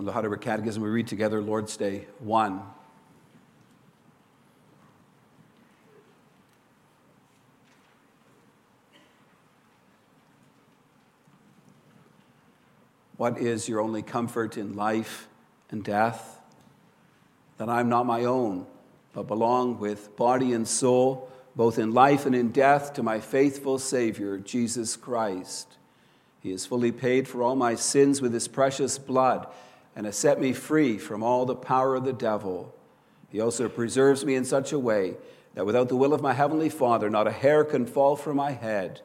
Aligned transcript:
From 0.00 0.06
the 0.06 0.12
Heidelberg 0.12 0.40
Catechism, 0.40 0.82
we 0.82 0.88
read 0.88 1.08
together 1.08 1.42
Lord's 1.42 1.76
Day 1.76 2.06
1. 2.20 2.62
What 13.18 13.36
is 13.36 13.68
your 13.68 13.82
only 13.82 14.00
comfort 14.00 14.56
in 14.56 14.74
life 14.74 15.28
and 15.70 15.84
death? 15.84 16.40
That 17.58 17.68
I 17.68 17.80
am 17.80 17.90
not 17.90 18.06
my 18.06 18.24
own, 18.24 18.64
but 19.12 19.26
belong 19.26 19.78
with 19.78 20.16
body 20.16 20.54
and 20.54 20.66
soul, 20.66 21.30
both 21.54 21.78
in 21.78 21.92
life 21.92 22.24
and 22.24 22.34
in 22.34 22.52
death, 22.52 22.94
to 22.94 23.02
my 23.02 23.20
faithful 23.20 23.78
Savior, 23.78 24.38
Jesus 24.38 24.96
Christ. 24.96 25.76
He 26.42 26.52
has 26.52 26.64
fully 26.64 26.90
paid 26.90 27.28
for 27.28 27.42
all 27.42 27.54
my 27.54 27.74
sins 27.74 28.22
with 28.22 28.32
his 28.32 28.48
precious 28.48 28.96
blood 28.96 29.46
and 29.94 30.06
has 30.06 30.16
set 30.16 30.40
me 30.40 30.52
free 30.52 30.98
from 30.98 31.22
all 31.22 31.46
the 31.46 31.54
power 31.54 31.94
of 31.94 32.04
the 32.04 32.12
devil. 32.12 32.74
He 33.30 33.40
also 33.40 33.68
preserves 33.68 34.24
me 34.24 34.34
in 34.34 34.44
such 34.44 34.72
a 34.72 34.78
way 34.78 35.16
that 35.54 35.66
without 35.66 35.88
the 35.88 35.96
will 35.96 36.14
of 36.14 36.22
my 36.22 36.32
heavenly 36.32 36.68
Father, 36.68 37.10
not 37.10 37.26
a 37.26 37.32
hair 37.32 37.64
can 37.64 37.86
fall 37.86 38.16
from 38.16 38.36
my 38.36 38.52
head. 38.52 39.00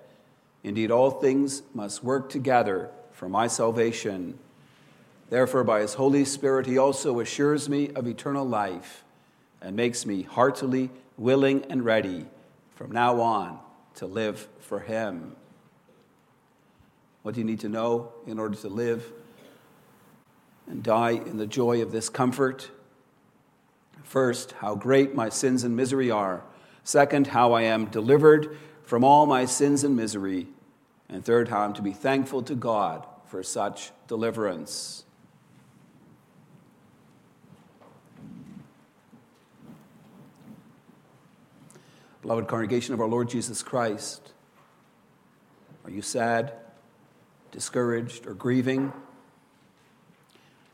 Indeed, 0.64 0.92
all 0.92 1.12
things 1.12 1.64
must 1.74 2.04
work 2.04 2.30
together 2.30 2.90
for 3.12 3.30
my 3.30 3.48
salvation. 3.48 4.38
Therefore, 5.30 5.64
by 5.64 5.82
his 5.82 5.96
Holy 5.96 6.26
Spirit, 6.26 6.66
he 6.66 6.78
also 6.78 7.20
assures 7.20 7.68
me 7.68 7.90
of 7.94 8.08
eternal 8.08 8.48
life 8.48 9.04
and 9.62 9.76
makes 9.76 10.06
me 10.06 10.22
heartily 10.22 10.92
willing 11.18 11.66
and 11.70 11.84
ready 11.84 12.26
from 12.76 12.92
now 12.92 13.22
on 13.22 13.60
to 13.96 14.06
live 14.06 14.48
for 14.60 14.82
him. 14.82 15.36
What 17.24 17.34
do 17.34 17.42
you 17.42 17.46
need 17.46 17.62
to 17.62 17.70
know 17.70 18.12
in 18.28 18.38
order 18.38 18.56
to 18.58 18.68
live 18.68 19.12
and 20.68 20.84
die 20.84 21.12
in 21.12 21.38
the 21.38 21.48
joy 21.48 21.82
of 21.82 21.92
this 21.92 22.10
comfort? 22.10 22.72
First, 24.04 24.54
how 24.54 24.76
great 24.76 25.16
my 25.16 25.30
sins 25.30 25.64
and 25.64 25.76
misery 25.76 26.12
are. 26.12 26.44
Second, 26.84 27.28
how 27.28 27.54
I 27.54 27.64
am 27.64 27.86
delivered 27.86 28.58
from 28.84 29.04
all 29.04 29.26
my 29.26 29.46
sins 29.46 29.84
and 29.84 29.96
misery. 29.96 30.48
And 31.10 31.26
third, 31.26 31.50
how 31.50 31.62
I'm 31.62 31.74
to 31.74 31.82
be 31.82 31.94
thankful 31.94 32.44
to 32.44 32.56
God 32.56 33.06
for 33.26 33.44
such 33.44 33.92
deliverance. 34.08 35.04
Beloved 42.22 42.48
congregation 42.48 42.94
of 42.94 43.02
our 43.02 43.08
Lord 43.08 43.30
Jesus 43.30 43.62
Christ, 43.62 44.34
are 45.84 45.92
you 45.92 46.02
sad, 46.02 46.54
discouraged, 47.52 48.26
or 48.26 48.34
grieving? 48.34 48.92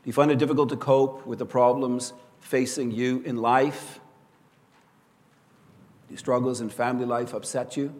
Do 0.02 0.08
you 0.08 0.12
find 0.12 0.30
it 0.32 0.38
difficult 0.38 0.68
to 0.70 0.76
cope 0.76 1.24
with 1.26 1.38
the 1.38 1.46
problems 1.46 2.12
facing 2.40 2.90
you 2.90 3.22
in 3.24 3.36
life? 3.36 4.00
Do 6.10 6.16
struggles 6.16 6.60
in 6.60 6.70
family 6.70 7.06
life 7.06 7.32
upset 7.32 7.76
you? 7.76 7.94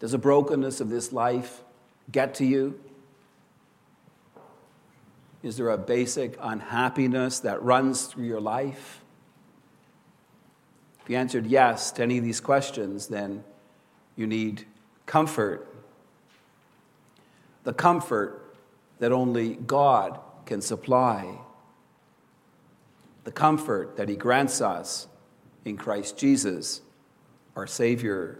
Does 0.00 0.12
the 0.12 0.18
brokenness 0.18 0.80
of 0.80 0.88
this 0.88 1.12
life 1.12 1.62
get 2.10 2.34
to 2.36 2.46
you? 2.46 2.80
Is 5.42 5.58
there 5.58 5.68
a 5.68 5.78
basic 5.78 6.36
unhappiness 6.40 7.40
that 7.40 7.62
runs 7.62 8.06
through 8.06 8.24
your 8.24 8.40
life? 8.40 9.02
If 11.02 11.10
you 11.10 11.16
answered 11.16 11.46
yes 11.46 11.92
to 11.92 12.02
any 12.02 12.16
of 12.16 12.24
these 12.24 12.40
questions, 12.40 13.08
then 13.08 13.44
you 14.16 14.26
need 14.26 14.64
comfort. 15.04 15.66
The 17.64 17.74
comfort 17.74 18.49
that 19.00 19.12
only 19.12 19.54
God 19.54 20.20
can 20.46 20.60
supply. 20.60 21.38
The 23.24 23.32
comfort 23.32 23.96
that 23.96 24.08
He 24.08 24.14
grants 24.14 24.60
us 24.60 25.08
in 25.64 25.76
Christ 25.76 26.16
Jesus, 26.16 26.80
our 27.56 27.66
Savior. 27.66 28.38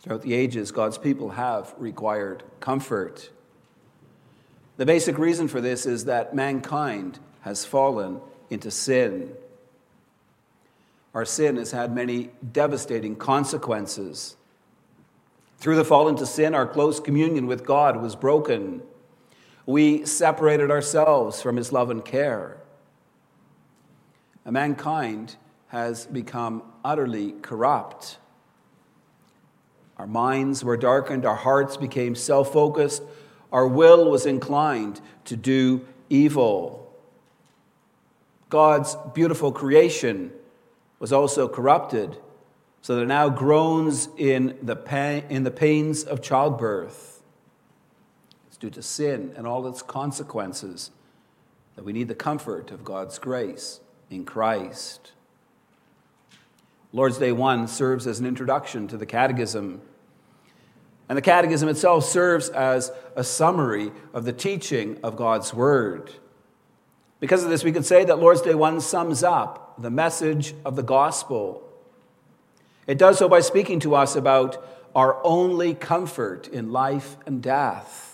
Throughout 0.00 0.22
the 0.22 0.34
ages, 0.34 0.70
God's 0.70 0.96
people 0.96 1.30
have 1.30 1.74
required 1.76 2.42
comfort. 2.60 3.30
The 4.76 4.86
basic 4.86 5.18
reason 5.18 5.48
for 5.48 5.60
this 5.60 5.84
is 5.84 6.06
that 6.06 6.34
mankind 6.34 7.18
has 7.42 7.64
fallen 7.64 8.20
into 8.48 8.70
sin. 8.70 9.32
Our 11.12 11.24
sin 11.24 11.56
has 11.56 11.72
had 11.72 11.94
many 11.94 12.30
devastating 12.52 13.16
consequences. 13.16 14.36
Through 15.58 15.76
the 15.76 15.84
fall 15.84 16.08
into 16.08 16.24
sin, 16.24 16.54
our 16.54 16.66
close 16.66 17.00
communion 17.00 17.46
with 17.46 17.66
God 17.66 18.00
was 18.00 18.16
broken. 18.16 18.82
We 19.70 20.04
separated 20.04 20.72
ourselves 20.72 21.40
from 21.40 21.56
His 21.56 21.70
love 21.70 21.90
and 21.90 22.04
care. 22.04 22.56
And 24.44 24.54
mankind 24.54 25.36
has 25.68 26.06
become 26.06 26.64
utterly 26.84 27.34
corrupt. 27.40 28.18
Our 29.96 30.08
minds 30.08 30.64
were 30.64 30.76
darkened, 30.76 31.24
our 31.24 31.36
hearts 31.36 31.76
became 31.76 32.16
self 32.16 32.52
focused, 32.52 33.04
our 33.52 33.68
will 33.68 34.10
was 34.10 34.26
inclined 34.26 35.00
to 35.26 35.36
do 35.36 35.86
evil. 36.08 36.92
God's 38.48 38.96
beautiful 39.14 39.52
creation 39.52 40.32
was 40.98 41.12
also 41.12 41.46
corrupted, 41.46 42.16
so 42.82 42.96
that 42.96 43.02
it 43.02 43.06
now 43.06 43.28
groans 43.28 44.08
in 44.16 44.58
the, 44.62 44.74
pain, 44.74 45.22
in 45.28 45.44
the 45.44 45.52
pains 45.52 46.02
of 46.02 46.20
childbirth. 46.20 47.19
Due 48.60 48.70
to 48.70 48.82
sin 48.82 49.32
and 49.36 49.46
all 49.46 49.66
its 49.66 49.82
consequences 49.82 50.90
that 51.74 51.84
we 51.84 51.92
need 51.92 52.08
the 52.08 52.14
comfort 52.14 52.70
of 52.70 52.84
God's 52.84 53.18
grace 53.18 53.80
in 54.10 54.24
Christ. 54.24 55.12
Lord's 56.92 57.18
Day 57.18 57.32
1 57.32 57.68
serves 57.68 58.06
as 58.06 58.20
an 58.20 58.26
introduction 58.26 58.86
to 58.88 58.96
the 58.96 59.06
Catechism. 59.06 59.80
And 61.08 61.16
the 61.16 61.22
Catechism 61.22 61.68
itself 61.68 62.04
serves 62.04 62.48
as 62.50 62.92
a 63.16 63.24
summary 63.24 63.92
of 64.12 64.24
the 64.24 64.32
teaching 64.32 64.98
of 65.02 65.16
God's 65.16 65.54
Word. 65.54 66.12
Because 67.18 67.44
of 67.44 67.50
this, 67.50 67.64
we 67.64 67.72
could 67.72 67.86
say 67.86 68.04
that 68.04 68.18
Lord's 68.18 68.42
Day 68.42 68.54
1 68.54 68.80
sums 68.80 69.22
up 69.22 69.80
the 69.80 69.90
message 69.90 70.54
of 70.64 70.76
the 70.76 70.82
gospel. 70.82 71.62
It 72.86 72.98
does 72.98 73.18
so 73.18 73.28
by 73.28 73.40
speaking 73.40 73.80
to 73.80 73.94
us 73.94 74.16
about 74.16 74.62
our 74.94 75.24
only 75.24 75.74
comfort 75.74 76.48
in 76.48 76.72
life 76.72 77.16
and 77.24 77.42
death. 77.42 78.09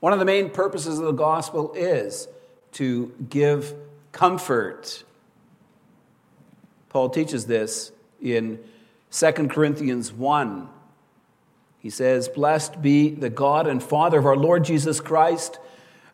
One 0.00 0.12
of 0.12 0.18
the 0.18 0.24
main 0.24 0.50
purposes 0.50 0.98
of 0.98 1.04
the 1.04 1.12
gospel 1.12 1.72
is 1.74 2.28
to 2.72 3.12
give 3.28 3.74
comfort. 4.12 5.04
Paul 6.88 7.10
teaches 7.10 7.46
this 7.46 7.92
in 8.20 8.58
2 9.12 9.32
Corinthians 9.48 10.12
1. 10.12 10.68
He 11.78 11.90
says, 11.90 12.28
Blessed 12.28 12.82
be 12.82 13.10
the 13.10 13.30
God 13.30 13.66
and 13.66 13.82
Father 13.82 14.18
of 14.18 14.26
our 14.26 14.36
Lord 14.36 14.64
Jesus 14.64 15.00
Christ 15.00 15.58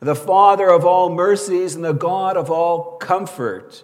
the 0.01 0.15
Father 0.15 0.69
of 0.69 0.85
all 0.85 1.11
mercies 1.11 1.75
and 1.75 1.85
the 1.85 1.93
God 1.93 2.37
of 2.37 2.51
all 2.51 2.97
comfort, 2.99 3.83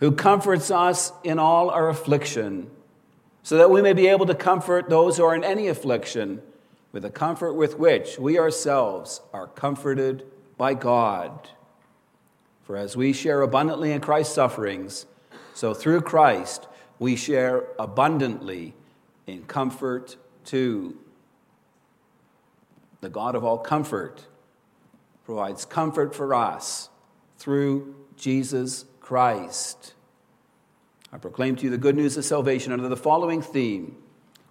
who 0.00 0.12
comforts 0.12 0.70
us 0.70 1.12
in 1.24 1.38
all 1.38 1.70
our 1.70 1.88
affliction, 1.88 2.70
so 3.42 3.56
that 3.56 3.70
we 3.70 3.82
may 3.82 3.92
be 3.92 4.08
able 4.08 4.26
to 4.26 4.34
comfort 4.34 4.88
those 4.88 5.16
who 5.16 5.24
are 5.24 5.34
in 5.34 5.44
any 5.44 5.68
affliction 5.68 6.42
with 6.96 7.02
the 7.02 7.10
comfort 7.10 7.52
with 7.52 7.78
which 7.78 8.18
we 8.18 8.38
ourselves 8.38 9.20
are 9.34 9.48
comforted 9.48 10.24
by 10.56 10.72
God. 10.72 11.50
For 12.62 12.74
as 12.74 12.96
we 12.96 13.12
share 13.12 13.42
abundantly 13.42 13.92
in 13.92 14.00
Christ's 14.00 14.34
sufferings, 14.34 15.04
so 15.52 15.74
through 15.74 16.00
Christ 16.00 16.66
we 16.98 17.14
share 17.14 17.64
abundantly 17.78 18.72
in 19.26 19.42
comfort 19.42 20.16
too. 20.46 20.96
The 23.02 23.10
God 23.10 23.34
of 23.34 23.44
all 23.44 23.58
comfort 23.58 24.24
provides 25.26 25.66
comfort 25.66 26.14
for 26.14 26.32
us 26.32 26.88
through 27.36 27.94
Jesus 28.16 28.86
Christ. 29.00 29.92
I 31.12 31.18
proclaim 31.18 31.56
to 31.56 31.64
you 31.64 31.70
the 31.70 31.76
good 31.76 31.94
news 31.94 32.16
of 32.16 32.24
salvation 32.24 32.72
under 32.72 32.88
the 32.88 32.96
following 32.96 33.42
theme. 33.42 33.98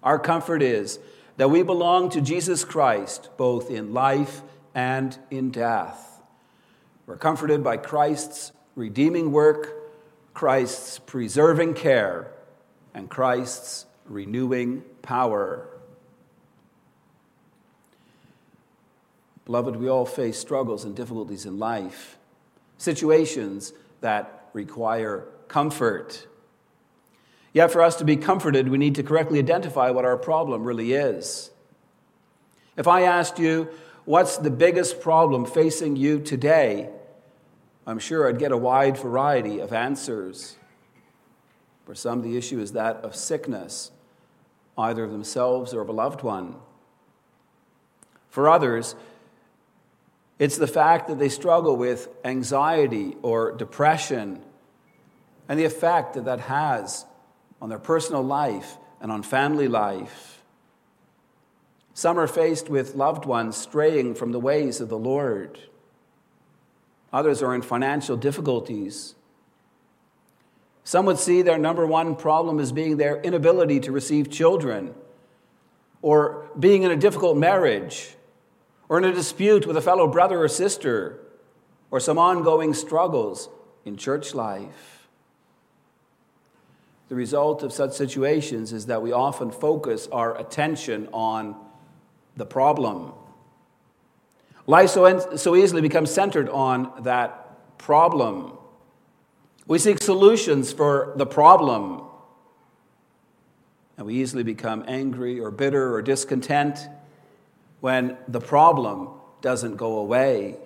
Our 0.04 0.20
comfort 0.20 0.62
is 0.62 1.00
that 1.38 1.50
we 1.50 1.64
belong 1.64 2.10
to 2.12 2.22
Jesus 2.22 2.64
Christ 2.64 3.30
both 3.38 3.70
in 3.70 3.94
life 3.94 4.42
and 4.74 5.18
in 5.30 5.52
death. 5.52 6.22
We're 7.06 7.18
comforted 7.18 7.64
by 7.64 7.78
Christ's 7.78 8.52
redeeming 8.76 9.32
work, 9.32 9.74
Christ's 10.34 11.00
preserving 11.00 11.76
care, 11.76 12.32
and 12.94 13.10
Christ's 13.10 13.86
renewing 14.06 14.84
power. 15.02 15.68
Beloved, 19.46 19.76
we 19.76 19.88
all 19.88 20.06
face 20.06 20.40
struggles 20.40 20.86
and 20.86 20.96
difficulties 20.96 21.46
in 21.46 21.60
life, 21.60 22.18
situations 22.78 23.74
that 24.02 24.50
require 24.54 25.26
comfort. 25.48 26.28
Yet, 27.56 27.72
for 27.72 27.82
us 27.82 27.96
to 27.96 28.06
be 28.06 28.18
comforted, 28.18 28.70
we 28.70 28.78
need 28.78 28.94
to 28.96 29.04
correctly 29.04 29.40
identify 29.40 29.90
what 29.90 30.06
our 30.06 30.18
problem 30.18 30.64
really 30.64 30.94
is. 30.94 31.50
If 32.78 32.88
I 32.88 33.02
asked 33.02 33.40
you, 33.40 33.70
What's 34.06 34.38
the 34.38 34.52
biggest 34.52 35.02
problem 35.02 35.46
facing 35.46 35.96
you 35.96 36.20
today? 36.20 36.90
I'm 37.88 37.98
sure 37.98 38.30
I'd 38.30 38.38
get 38.38 38.52
a 38.52 38.58
wide 38.58 38.98
variety 38.98 39.60
of 39.60 39.74
answers. 39.74 40.58
For 41.86 41.96
some, 41.96 42.22
the 42.22 42.38
issue 42.38 42.60
is 42.60 42.74
that 42.74 42.98
of 42.98 43.16
sickness, 43.16 43.92
either 44.78 45.04
of 45.04 45.12
themselves 45.12 45.74
or 45.74 45.82
of 45.82 45.90
a 45.90 45.92
loved 45.92 46.22
one. 46.22 46.56
For 48.30 48.48
others, 48.48 48.96
it's 50.38 50.58
the 50.58 50.68
fact 50.68 51.08
that 51.08 51.18
they 51.18 51.30
struggle 51.30 51.76
with 51.76 52.08
anxiety 52.24 53.16
or 53.24 53.54
depression 53.54 54.40
and 55.50 55.60
the 55.60 55.66
effect 55.66 56.14
that 56.14 56.26
that 56.26 56.42
has 56.42 57.06
on 57.62 57.70
their 57.70 57.80
personal 57.80 58.22
life 58.22 58.78
and 59.02 59.12
on 59.12 59.24
family 59.24 59.68
life. 59.68 60.44
Some 61.94 62.20
are 62.20 62.28
faced 62.28 62.70
with 62.70 62.96
loved 62.96 63.26
ones 63.26 63.56
straying 63.56 64.16
from 64.16 64.32
the 64.32 64.40
ways 64.40 64.82
of 64.82 64.90
the 64.90 64.98
Lord. 64.98 65.60
Others 67.14 67.42
are 67.42 67.56
in 67.56 67.62
financial 67.62 68.18
difficulties. 68.18 69.16
Some 70.84 71.06
would 71.06 71.18
see 71.18 71.42
their 71.42 71.58
number 71.58 71.88
one 71.88 72.16
problem 72.16 72.60
as 72.60 72.72
being 72.72 72.98
their 72.98 73.22
inability 73.22 73.80
to 73.82 73.92
receive 73.92 74.30
children, 74.30 74.94
or 76.02 76.50
being 76.60 76.84
in 76.84 76.92
a 76.92 76.96
difficult 76.96 77.38
marriage, 77.38 78.16
or 78.90 78.98
in 78.98 79.06
a 79.06 79.14
dispute 79.14 79.66
with 79.66 79.78
a 79.78 79.82
fellow 79.82 80.08
brother 80.08 80.44
or 80.44 80.48
sister, 80.48 81.20
or 81.90 82.00
some 82.00 82.18
ongoing 82.18 82.74
struggles 82.74 83.50
in 83.86 83.96
church 83.96 84.36
life. 84.36 84.95
The 87.08 87.16
result 87.16 87.62
of 87.62 87.72
such 87.72 87.94
situations 87.94 88.74
is 88.74 88.88
that 88.88 89.02
we 89.02 89.12
often 89.12 89.52
focus 89.52 90.08
our 90.12 90.38
attention 90.40 91.08
on 91.14 91.56
the 92.36 92.46
problem. 92.46 93.14
Life 94.68 94.90
so, 94.90 95.36
so 95.36 95.56
easily 95.56 95.82
becomes 95.82 96.10
centered 96.10 96.50
on 96.50 97.04
that 97.04 97.78
problem. 97.78 98.58
We 99.68 99.78
seek 99.78 100.02
solutions 100.02 100.74
for 100.74 101.14
the 101.16 101.26
problem. 101.26 102.04
And 103.98 104.08
we 104.08 104.16
easily 104.16 104.44
become 104.44 104.84
angry 104.88 105.40
or 105.40 105.52
bitter 105.52 105.94
or 105.94 106.02
discontent 106.02 106.80
when 107.80 108.18
the 108.28 108.42
problem 108.42 109.10
doesn't 109.42 109.78
go 109.78 110.00
away. 110.00 110.58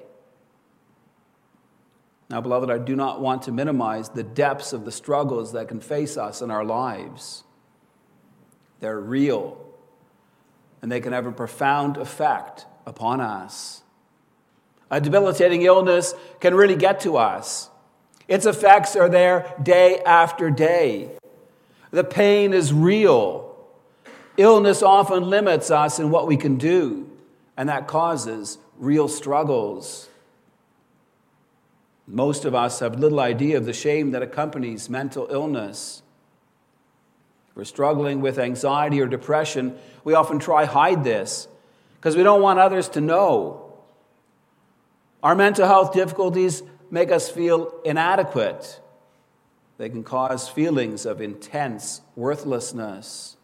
Now, 2.30 2.42
beloved, 2.42 2.70
I 2.70 2.78
do 2.78 2.96
not 2.96 3.22
want 3.22 3.44
to 3.44 3.52
minimize 3.52 4.10
the 4.10 4.24
depths 4.24 4.72
of 4.72 4.86
the 4.86 4.92
struggles 4.92 5.54
that 5.54 5.68
can 5.68 5.80
face 5.80 6.16
us 6.16 6.42
in 6.42 6.52
our 6.52 6.64
lives. 6.64 7.44
They're 8.80 9.00
real, 9.00 9.58
and 10.82 10.92
they 10.92 11.02
can 11.02 11.12
have 11.12 11.26
a 11.26 11.32
profound 11.32 11.98
effect 11.98 12.68
upon 12.86 13.20
us. 13.20 13.82
A 14.92 15.02
debilitating 15.02 15.64
illness 15.64 16.14
can 16.40 16.54
really 16.54 16.76
get 16.76 17.00
to 17.02 17.18
us. 17.18 17.70
Its 18.28 18.46
effects 18.46 18.96
are 18.96 19.10
there 19.10 19.56
day 19.62 20.00
after 20.06 20.52
day. 20.52 21.12
The 21.92 22.04
pain 22.04 22.54
is 22.54 22.72
real. 22.72 23.58
Illness 24.38 24.84
often 24.84 25.24
limits 25.24 25.72
us 25.72 26.00
in 26.00 26.12
what 26.12 26.28
we 26.28 26.38
can 26.38 26.58
do, 26.58 27.10
and 27.58 27.70
that 27.70 27.88
causes 27.88 28.60
real 28.78 29.08
struggles. 29.08 30.09
Most 32.12 32.44
of 32.44 32.56
us 32.56 32.80
have 32.80 33.00
little 33.00 33.20
idea 33.20 33.56
of 33.56 33.66
the 33.66 33.74
shame 33.74 34.12
that 34.12 34.24
accompanies 34.24 34.90
mental 34.90 35.28
illness. 35.30 36.02
If 37.52 37.56
we're 37.56 37.66
struggling 37.66 38.20
with 38.20 38.40
anxiety 38.40 39.00
or 39.00 39.06
depression, 39.06 39.78
we 40.04 40.16
often 40.16 40.40
try 40.40 40.66
to 40.66 40.72
hide 40.72 41.04
this 41.04 41.48
because 41.98 42.18
we 42.18 42.24
don't 42.24 42.42
want 42.42 42.58
others 42.58 42.90
to 42.90 43.02
know. 43.02 43.74
Our 45.22 45.36
mental 45.36 45.68
health 45.68 45.94
difficulties 45.94 46.64
make 46.90 47.12
us 47.12 47.30
feel 47.30 47.72
inadequate. 47.86 48.82
They 49.78 49.90
can 49.90 50.04
cause 50.04 50.50
feelings 50.50 51.06
of 51.06 51.22
intense 51.22 52.02
worthlessness. 52.16 53.38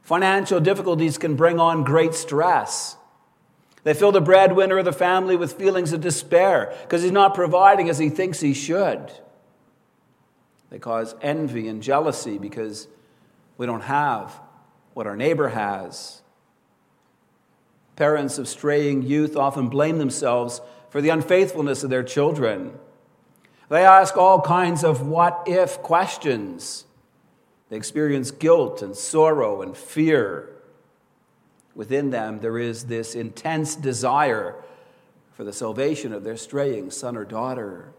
Financial 0.00 0.60
difficulties 0.60 1.18
can 1.18 1.36
bring 1.36 1.60
on 1.60 1.84
great 1.84 2.14
stress. 2.14 2.96
They 3.84 3.94
fill 3.94 4.12
the 4.12 4.20
breadwinner 4.20 4.78
of 4.78 4.84
the 4.84 4.92
family 4.92 5.36
with 5.36 5.54
feelings 5.54 5.92
of 5.92 6.00
despair 6.00 6.74
because 6.82 7.02
he's 7.02 7.10
not 7.10 7.34
providing 7.34 7.88
as 7.88 7.98
he 7.98 8.10
thinks 8.10 8.40
he 8.40 8.54
should. 8.54 9.12
They 10.70 10.78
cause 10.78 11.14
envy 11.20 11.68
and 11.68 11.82
jealousy 11.82 12.38
because 12.38 12.88
we 13.58 13.66
don't 13.66 13.82
have 13.82 14.40
what 14.94 15.06
our 15.06 15.16
neighbor 15.16 15.48
has. 15.48 16.22
Parents 17.96 18.38
of 18.38 18.48
straying 18.48 19.02
youth 19.02 19.36
often 19.36 19.68
blame 19.68 19.98
themselves 19.98 20.60
for 20.88 21.00
the 21.00 21.10
unfaithfulness 21.10 21.82
of 21.82 21.90
their 21.90 22.02
children. 22.02 22.78
They 23.68 23.84
ask 23.84 24.16
all 24.16 24.40
kinds 24.40 24.84
of 24.84 25.06
what 25.06 25.44
if 25.46 25.82
questions. 25.82 26.84
They 27.68 27.76
experience 27.76 28.30
guilt 28.30 28.82
and 28.82 28.96
sorrow 28.96 29.62
and 29.62 29.76
fear. 29.76 30.51
Within 31.74 32.10
them, 32.10 32.40
there 32.40 32.58
is 32.58 32.86
this 32.86 33.14
intense 33.14 33.76
desire 33.76 34.56
for 35.34 35.44
the 35.44 35.52
salvation 35.52 36.12
of 36.12 36.24
their 36.24 36.36
straying 36.36 36.90
son 36.90 37.16
or 37.16 37.24
daughter. 37.24 37.92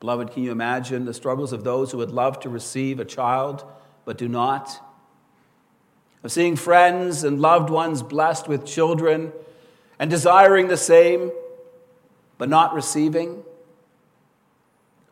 Beloved, 0.00 0.32
can 0.32 0.42
you 0.42 0.52
imagine 0.52 1.04
the 1.04 1.14
struggles 1.14 1.52
of 1.52 1.64
those 1.64 1.92
who 1.92 1.98
would 1.98 2.10
love 2.10 2.40
to 2.40 2.48
receive 2.48 3.00
a 3.00 3.04
child 3.04 3.64
but 4.04 4.18
do 4.18 4.28
not? 4.28 4.80
of 6.22 6.30
seeing 6.30 6.56
friends 6.56 7.24
and 7.24 7.40
loved 7.40 7.70
ones 7.70 8.02
blessed 8.02 8.46
with 8.46 8.64
children 8.64 9.32
and 9.98 10.10
desiring 10.10 10.68
the 10.68 10.76
same 10.76 11.32
but 12.38 12.48
not 12.48 12.74
receiving, 12.74 13.42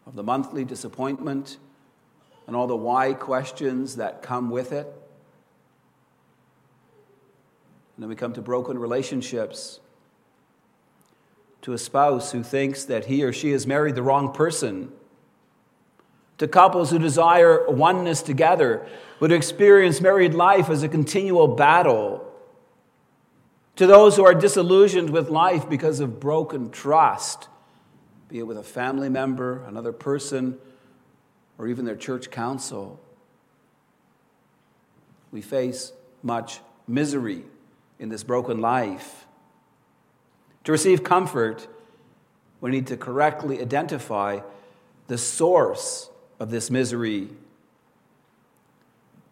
of 0.06 0.16
the 0.16 0.22
monthly 0.22 0.64
disappointment 0.64 1.58
and 2.46 2.56
all 2.56 2.66
the 2.66 2.76
why 2.76 3.14
questions 3.14 3.96
that 3.96 4.22
come 4.22 4.50
with 4.50 4.72
it. 4.72 4.86
And 8.00 8.04
then 8.04 8.08
we 8.08 8.16
come 8.16 8.32
to 8.32 8.40
broken 8.40 8.78
relationships, 8.78 9.78
to 11.60 11.74
a 11.74 11.76
spouse 11.76 12.32
who 12.32 12.42
thinks 12.42 12.86
that 12.86 13.04
he 13.04 13.22
or 13.22 13.30
she 13.30 13.50
has 13.50 13.66
married 13.66 13.94
the 13.94 14.02
wrong 14.02 14.32
person 14.32 14.90
to 16.38 16.48
couples 16.48 16.90
who 16.90 16.98
desire 16.98 17.70
oneness 17.70 18.22
together, 18.22 18.86
but 19.18 19.30
experience 19.30 20.00
married 20.00 20.32
life 20.32 20.70
as 20.70 20.82
a 20.82 20.88
continual 20.88 21.46
battle, 21.46 22.26
to 23.76 23.86
those 23.86 24.16
who 24.16 24.24
are 24.24 24.32
disillusioned 24.32 25.10
with 25.10 25.28
life 25.28 25.68
because 25.68 26.00
of 26.00 26.18
broken 26.18 26.70
trust, 26.70 27.48
be 28.30 28.38
it 28.38 28.46
with 28.46 28.56
a 28.56 28.62
family 28.62 29.10
member, 29.10 29.62
another 29.64 29.92
person, 29.92 30.56
or 31.58 31.68
even 31.68 31.84
their 31.84 31.96
church 31.96 32.30
council. 32.30 32.98
We 35.30 35.42
face 35.42 35.92
much 36.22 36.60
misery 36.88 37.44
in 38.00 38.08
this 38.08 38.24
broken 38.24 38.60
life. 38.60 39.26
To 40.64 40.72
receive 40.72 41.04
comfort, 41.04 41.68
we 42.60 42.70
need 42.70 42.88
to 42.88 42.96
correctly 42.96 43.60
identify 43.60 44.40
the 45.06 45.18
source 45.18 46.10
of 46.40 46.50
this 46.50 46.70
misery. 46.70 47.28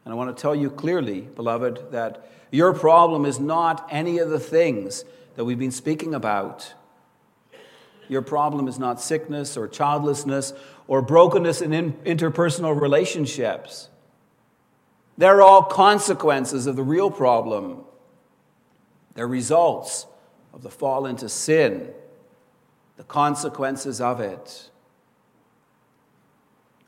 And 0.05 0.13
I 0.13 0.15
want 0.15 0.35
to 0.35 0.41
tell 0.41 0.55
you 0.55 0.71
clearly, 0.71 1.23
beloved, 1.23 1.91
that 1.93 2.31
your 2.51 2.73
problem 2.73 3.25
is 3.25 3.41
not 3.41 3.87
any 3.91 4.19
of 4.19 4.31
the 4.31 4.41
things 4.41 5.05
that 5.37 5.45
we've 5.45 5.59
been 5.59 5.71
speaking 5.71 6.15
about. 6.15 6.75
Your 8.09 8.23
problem 8.23 8.69
is 8.69 8.79
not 8.79 9.01
sickness 9.01 9.57
or 9.57 9.69
childlessness 9.69 10.53
or 10.87 11.03
brokenness 11.03 11.61
in 11.61 11.93
interpersonal 12.05 12.79
relationships. 12.79 13.89
They're 15.19 15.43
all 15.43 15.63
consequences 15.63 16.67
of 16.67 16.77
the 16.77 16.83
real 16.83 17.11
problem. 17.11 17.85
They're 19.19 19.27
results 19.27 20.07
of 20.55 20.63
the 20.63 20.71
fall 20.71 21.05
into 21.05 21.29
sin, 21.29 21.91
the 22.97 23.03
consequences 23.03 24.01
of 24.01 24.21
it. 24.21 24.71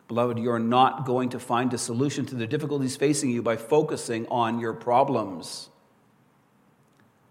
Beloved, 0.06 0.38
you're 0.38 0.60
not 0.60 1.04
going 1.04 1.30
to 1.30 1.40
find 1.40 1.74
a 1.74 1.78
solution 1.78 2.26
to 2.26 2.36
the 2.36 2.46
difficulties 2.46 2.94
facing 2.94 3.30
you 3.30 3.42
by 3.42 3.56
focusing 3.56 4.28
on 4.28 4.60
your 4.60 4.72
problems. 4.72 5.70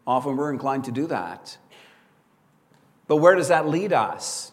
Often 0.06 0.36
we're 0.36 0.51
inclined 0.51 0.84
to 0.84 0.91
do 0.91 1.08
that. 1.08 1.58
But 3.08 3.15
where 3.15 3.36
does 3.36 3.48
that 3.48 3.70
lead 3.70 3.94
us? 3.94 4.51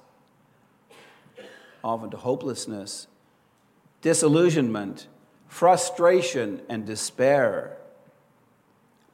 Often 1.83 2.11
to 2.11 2.19
hopelessness, 2.19 3.09
disillusionment, 4.01 5.09
frustration, 5.49 6.63
and 6.69 6.87
despair. 6.87 7.79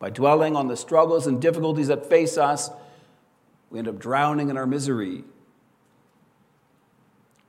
By 0.02 0.11
dwelling 0.11 0.56
on 0.56 0.66
the 0.66 0.76
struggles 0.76 1.28
and 1.28 1.40
difficulties 1.40 1.87
that 1.87 2.06
face 2.06 2.37
us, 2.37 2.71
we 3.71 3.78
end 3.78 3.87
up 3.87 4.00
drowning 4.00 4.50
in 4.50 4.56
our 4.56 4.66
misery. 4.66 5.23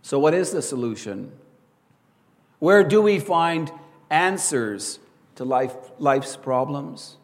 So, 0.04 0.20
what 0.20 0.36
is 0.36 0.52
the 0.52 0.62
solution? 0.62 1.32
Where 2.60 2.84
do 2.84 3.02
we 3.02 3.18
find 3.18 3.72
answers 4.12 5.00
to 5.34 5.44
life, 5.44 5.74
life's 5.98 6.36
problems? 6.36 7.18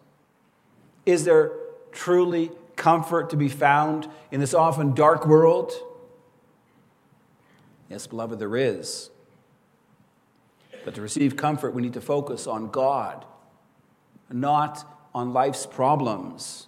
Is 1.05 1.25
there 1.25 1.51
truly 1.91 2.49
comfort 2.75 3.29
to 3.29 3.37
be 3.37 3.49
found 3.49 4.09
in 4.31 4.39
this 4.39 4.55
often 4.55 4.95
dark 4.95 5.27
world? 5.27 5.71
Yes, 7.87 8.07
beloved, 8.07 8.39
there 8.39 8.57
is. 8.57 9.11
But 10.83 10.95
to 10.95 11.03
receive 11.03 11.37
comfort, 11.37 11.75
we 11.75 11.83
need 11.83 11.93
to 11.93 12.01
focus 12.01 12.47
on 12.47 12.71
God, 12.71 13.25
not 14.31 14.95
on 15.19 15.33
life's 15.33 15.65
problems. 15.65 16.67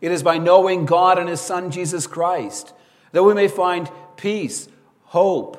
It 0.00 0.10
is 0.10 0.22
by 0.22 0.38
knowing 0.38 0.86
God 0.86 1.18
and 1.18 1.28
His 1.28 1.42
Son, 1.42 1.70
Jesus 1.70 2.06
Christ, 2.06 2.72
that 3.12 3.22
we 3.22 3.34
may 3.34 3.48
find 3.48 3.90
peace, 4.16 4.68
hope, 5.04 5.56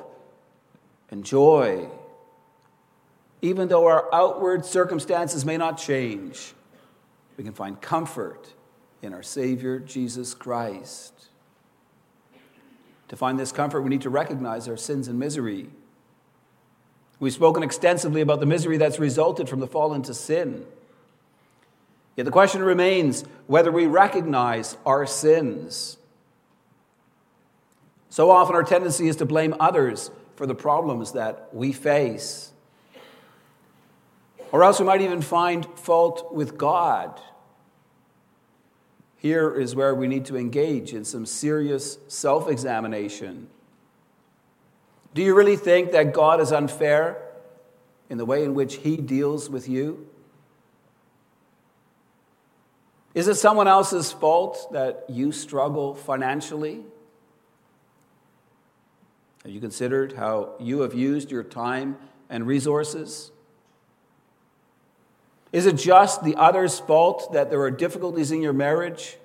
and 1.10 1.24
joy. 1.24 1.88
Even 3.40 3.68
though 3.68 3.86
our 3.86 4.12
outward 4.12 4.64
circumstances 4.66 5.44
may 5.44 5.56
not 5.56 5.78
change, 5.78 6.54
we 7.36 7.44
can 7.44 7.52
find 7.52 7.80
comfort 7.80 8.52
in 9.00 9.14
our 9.14 9.22
Savior, 9.22 9.78
Jesus 9.78 10.34
Christ. 10.34 11.28
To 13.08 13.16
find 13.16 13.38
this 13.38 13.52
comfort, 13.52 13.82
we 13.82 13.90
need 13.90 14.02
to 14.02 14.10
recognize 14.10 14.66
our 14.68 14.76
sins 14.76 15.06
and 15.06 15.20
misery. 15.20 15.68
We've 17.20 17.32
spoken 17.32 17.62
extensively 17.62 18.22
about 18.22 18.40
the 18.40 18.46
misery 18.46 18.76
that's 18.76 18.98
resulted 18.98 19.48
from 19.48 19.60
the 19.60 19.68
fall 19.68 19.94
into 19.94 20.14
sin. 20.14 20.66
Yet 22.16 22.24
the 22.24 22.30
question 22.30 22.62
remains 22.62 23.24
whether 23.46 23.72
we 23.72 23.86
recognize 23.86 24.76
our 24.84 25.06
sins. 25.06 25.96
So 28.10 28.30
often, 28.30 28.54
our 28.54 28.62
tendency 28.62 29.08
is 29.08 29.16
to 29.16 29.24
blame 29.24 29.54
others 29.58 30.10
for 30.36 30.46
the 30.46 30.54
problems 30.54 31.12
that 31.12 31.48
we 31.52 31.72
face. 31.72 32.52
Or 34.50 34.62
else 34.62 34.78
we 34.78 34.84
might 34.84 35.00
even 35.00 35.22
find 35.22 35.66
fault 35.78 36.34
with 36.34 36.58
God. 36.58 37.18
Here 39.16 39.50
is 39.50 39.74
where 39.74 39.94
we 39.94 40.08
need 40.08 40.26
to 40.26 40.36
engage 40.36 40.92
in 40.92 41.04
some 41.04 41.24
serious 41.24 41.96
self 42.08 42.48
examination. 42.50 43.48
Do 45.14 45.22
you 45.22 45.34
really 45.34 45.56
think 45.56 45.92
that 45.92 46.12
God 46.12 46.40
is 46.40 46.52
unfair 46.52 47.22
in 48.10 48.18
the 48.18 48.24
way 48.26 48.44
in 48.44 48.54
which 48.54 48.76
He 48.76 48.96
deals 48.98 49.48
with 49.48 49.68
you? 49.68 50.06
Is 53.14 53.28
it 53.28 53.34
someone 53.34 53.68
else's 53.68 54.10
fault 54.10 54.72
that 54.72 55.04
you 55.08 55.32
struggle 55.32 55.94
financially? 55.94 56.82
Have 59.42 59.52
you 59.52 59.60
considered 59.60 60.12
how 60.12 60.54
you 60.58 60.80
have 60.80 60.94
used 60.94 61.30
your 61.30 61.42
time 61.42 61.98
and 62.30 62.46
resources? 62.46 63.32
Is 65.52 65.66
it 65.66 65.76
just 65.76 66.24
the 66.24 66.36
other's 66.36 66.78
fault 66.78 67.32
that 67.34 67.50
there 67.50 67.60
are 67.60 67.70
difficulties 67.70 68.32
in 68.32 68.40
your 68.40 68.54
marriage 68.54 69.18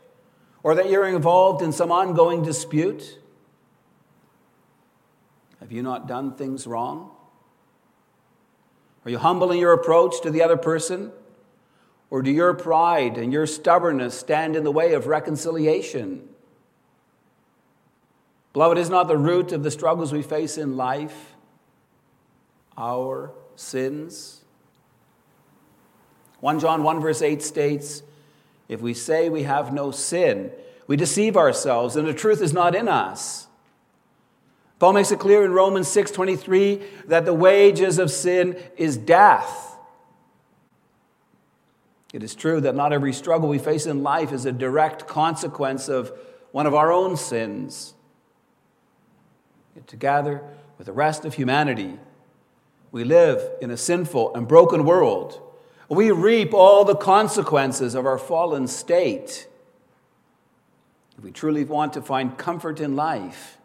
or 0.63 0.75
that 0.75 0.89
you're 0.89 1.07
involved 1.07 1.61
in 1.61 1.71
some 1.71 1.91
ongoing 1.91 2.43
dispute? 2.43 3.19
Have 5.61 5.71
you 5.71 5.81
not 5.81 6.07
done 6.07 6.33
things 6.33 6.67
wrong? 6.67 7.11
Are 9.05 9.11
you 9.11 9.17
humble 9.17 9.51
in 9.51 9.59
your 9.59 9.71
approach 9.71 10.21
to 10.23 10.31
the 10.31 10.41
other 10.41 10.57
person? 10.57 11.13
Or 12.09 12.21
do 12.21 12.31
your 12.31 12.53
pride 12.53 13.17
and 13.17 13.33
your 13.33 13.45
stubbornness 13.45 14.17
stand 14.17 14.55
in 14.55 14.63
the 14.63 14.71
way 14.71 14.93
of 14.93 15.07
reconciliation? 15.07 16.27
Beloved, 18.53 18.77
is 18.77 18.89
not 18.89 19.07
the 19.07 19.17
root 19.17 19.51
of 19.51 19.63
the 19.63 19.71
struggles 19.71 20.13
we 20.13 20.21
face 20.21 20.57
in 20.57 20.77
life 20.77 21.35
our 22.77 23.31
sins? 23.55 24.41
1 26.39 26.59
John 26.59 26.83
1 26.83 27.01
verse 27.01 27.21
8 27.21 27.41
states, 27.41 28.03
If 28.67 28.81
we 28.81 28.93
say 28.93 29.29
we 29.29 29.43
have 29.43 29.73
no 29.73 29.91
sin, 29.91 30.51
we 30.87 30.95
deceive 30.95 31.35
ourselves, 31.35 31.95
and 31.95 32.07
the 32.07 32.13
truth 32.13 32.41
is 32.41 32.53
not 32.53 32.73
in 32.73 32.87
us. 32.87 33.47
Paul 34.79 34.93
makes 34.93 35.11
it 35.11 35.19
clear 35.19 35.43
in 35.43 35.51
Romans 35.51 35.87
6:23 35.87 36.81
that 37.07 37.25
the 37.25 37.33
wages 37.33 37.97
of 37.99 38.11
sin 38.11 38.55
is 38.77 38.95
death. 38.95 39.66
It 42.13 42.23
is 42.23 42.35
true 42.35 42.61
that 42.61 42.75
not 42.75 42.93
every 42.93 43.13
struggle 43.13 43.49
we 43.49 43.59
face 43.59 43.85
in 43.85 44.01
life 44.01 44.31
is 44.31 44.45
a 44.45 44.51
direct 44.51 45.07
consequence 45.07 45.89
of 45.89 46.11
one 46.51 46.65
of 46.65 46.73
our 46.73 46.91
own 46.91 47.17
sins. 47.17 47.93
Yet 49.75 49.87
together 49.87 50.41
with 50.77 50.87
the 50.87 50.93
rest 50.93 51.25
of 51.25 51.33
humanity, 51.33 51.99
we 52.91 53.03
live 53.03 53.41
in 53.61 53.71
a 53.71 53.77
sinful 53.77 54.33
and 54.35 54.47
broken 54.47 54.85
world. 54.85 55.41
We 55.89 56.11
reap 56.11 56.53
all 56.53 56.85
the 56.85 56.95
consequences 56.95 57.93
of 57.93 58.05
our 58.05 58.17
fallen 58.17 58.67
state. 58.67 59.47
If 61.17 61.23
we 61.23 61.31
truly 61.31 61.63
want 61.65 61.93
to 61.93 62.01
find 62.01 62.37
comfort 62.37 62.79
in 62.79 62.95
life, 62.95 63.57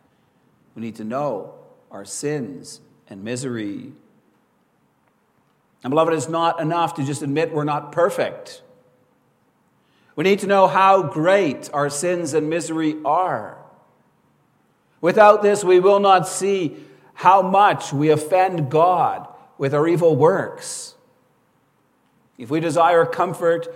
we 0.74 0.82
need 0.82 0.96
to 0.96 1.04
know 1.04 1.54
our 1.90 2.04
sins 2.04 2.80
and 3.08 3.22
misery. 3.22 3.92
And, 5.82 5.90
beloved, 5.90 6.14
it's 6.14 6.28
not 6.28 6.60
enough 6.60 6.94
to 6.94 7.04
just 7.04 7.22
admit 7.22 7.52
we're 7.52 7.64
not 7.64 7.90
perfect. 7.90 8.62
We 10.14 10.24
need 10.24 10.40
to 10.40 10.46
know 10.46 10.66
how 10.68 11.02
great 11.02 11.70
our 11.72 11.88
sins 11.90 12.34
and 12.34 12.48
misery 12.48 12.96
are. 13.04 13.58
Without 15.00 15.42
this, 15.42 15.64
we 15.64 15.80
will 15.80 16.00
not 16.00 16.28
see 16.28 16.76
how 17.14 17.42
much 17.42 17.92
we 17.92 18.10
offend 18.10 18.70
God 18.70 19.26
with 19.58 19.74
our 19.74 19.88
evil 19.88 20.14
works. 20.14 20.94
If 22.38 22.50
we 22.50 22.60
desire 22.60 23.04
comfort, 23.04 23.68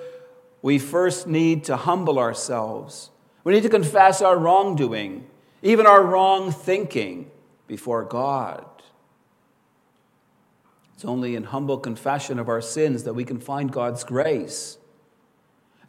we 0.62 0.78
first 0.78 1.26
need 1.26 1.64
to 1.64 1.76
humble 1.76 2.18
ourselves. 2.18 3.10
We 3.44 3.52
need 3.52 3.62
to 3.62 3.68
confess 3.68 4.22
our 4.22 4.38
wrongdoing, 4.38 5.26
even 5.62 5.86
our 5.86 6.02
wrong 6.02 6.50
thinking, 6.52 7.30
before 7.66 8.04
God. 8.04 8.64
It's 10.96 11.04
only 11.04 11.36
in 11.36 11.44
humble 11.44 11.76
confession 11.76 12.38
of 12.38 12.48
our 12.48 12.62
sins 12.62 13.04
that 13.04 13.12
we 13.12 13.22
can 13.22 13.38
find 13.38 13.70
God's 13.70 14.02
grace. 14.02 14.78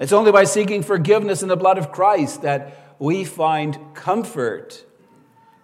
It's 0.02 0.12
only 0.12 0.34
by 0.34 0.44
seeking 0.44 0.84
forgiveness 0.84 1.42
in 1.42 1.48
the 1.48 1.56
blood 1.56 1.78
of 1.78 1.94
Christ 1.94 2.42
that 2.42 2.96
we 3.00 3.24
find 3.24 3.80
comfort. 3.94 4.86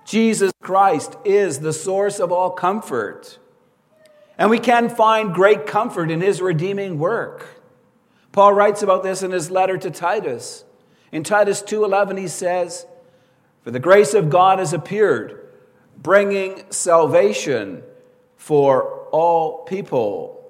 Jesus 0.06 0.54
Christ 0.62 1.18
is 1.26 1.60
the 1.60 1.74
source 1.74 2.22
of 2.22 2.32
all 2.32 2.52
comfort. 2.52 3.38
And 4.38 4.50
we 4.50 4.60
can 4.60 4.88
find 4.88 5.34
great 5.34 5.68
comfort 5.68 6.10
in 6.10 6.22
his 6.22 6.42
redeeming 6.42 6.98
work. 6.98 7.46
Paul 8.32 8.54
writes 8.54 8.82
about 8.82 9.04
this 9.04 9.24
in 9.24 9.32
his 9.32 9.52
letter 9.52 9.78
to 9.78 9.92
Titus. 9.92 10.64
In 11.12 11.22
Titus 11.22 11.62
2:11 11.62 12.16
he 12.16 12.30
says, 12.30 12.86
"For 13.62 13.72
the 13.72 13.80
grace 13.80 14.14
of 14.14 14.30
God 14.30 14.60
has 14.60 14.72
appeared, 14.72 15.38
bringing 16.02 16.64
salvation 16.70 17.84
for 18.38 19.03
all 19.14 19.60
people. 19.60 20.44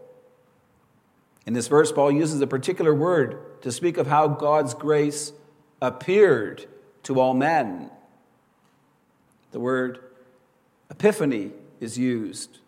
In 1.46 1.54
this 1.54 1.68
verse, 1.68 1.92
Paul 1.92 2.14
uses 2.14 2.40
a 2.42 2.48
particular 2.48 2.96
word 2.96 3.62
to 3.62 3.72
speak 3.72 3.98
of 3.98 4.08
how 4.08 4.30
God's 4.30 4.74
grace 4.74 5.34
appeared 5.82 6.66
to 7.04 7.20
all 7.20 7.34
men. 7.34 7.92
The 9.52 9.60
word 9.60 10.00
epiphany 10.90 11.52
is 11.82 11.98
used. 11.98 12.60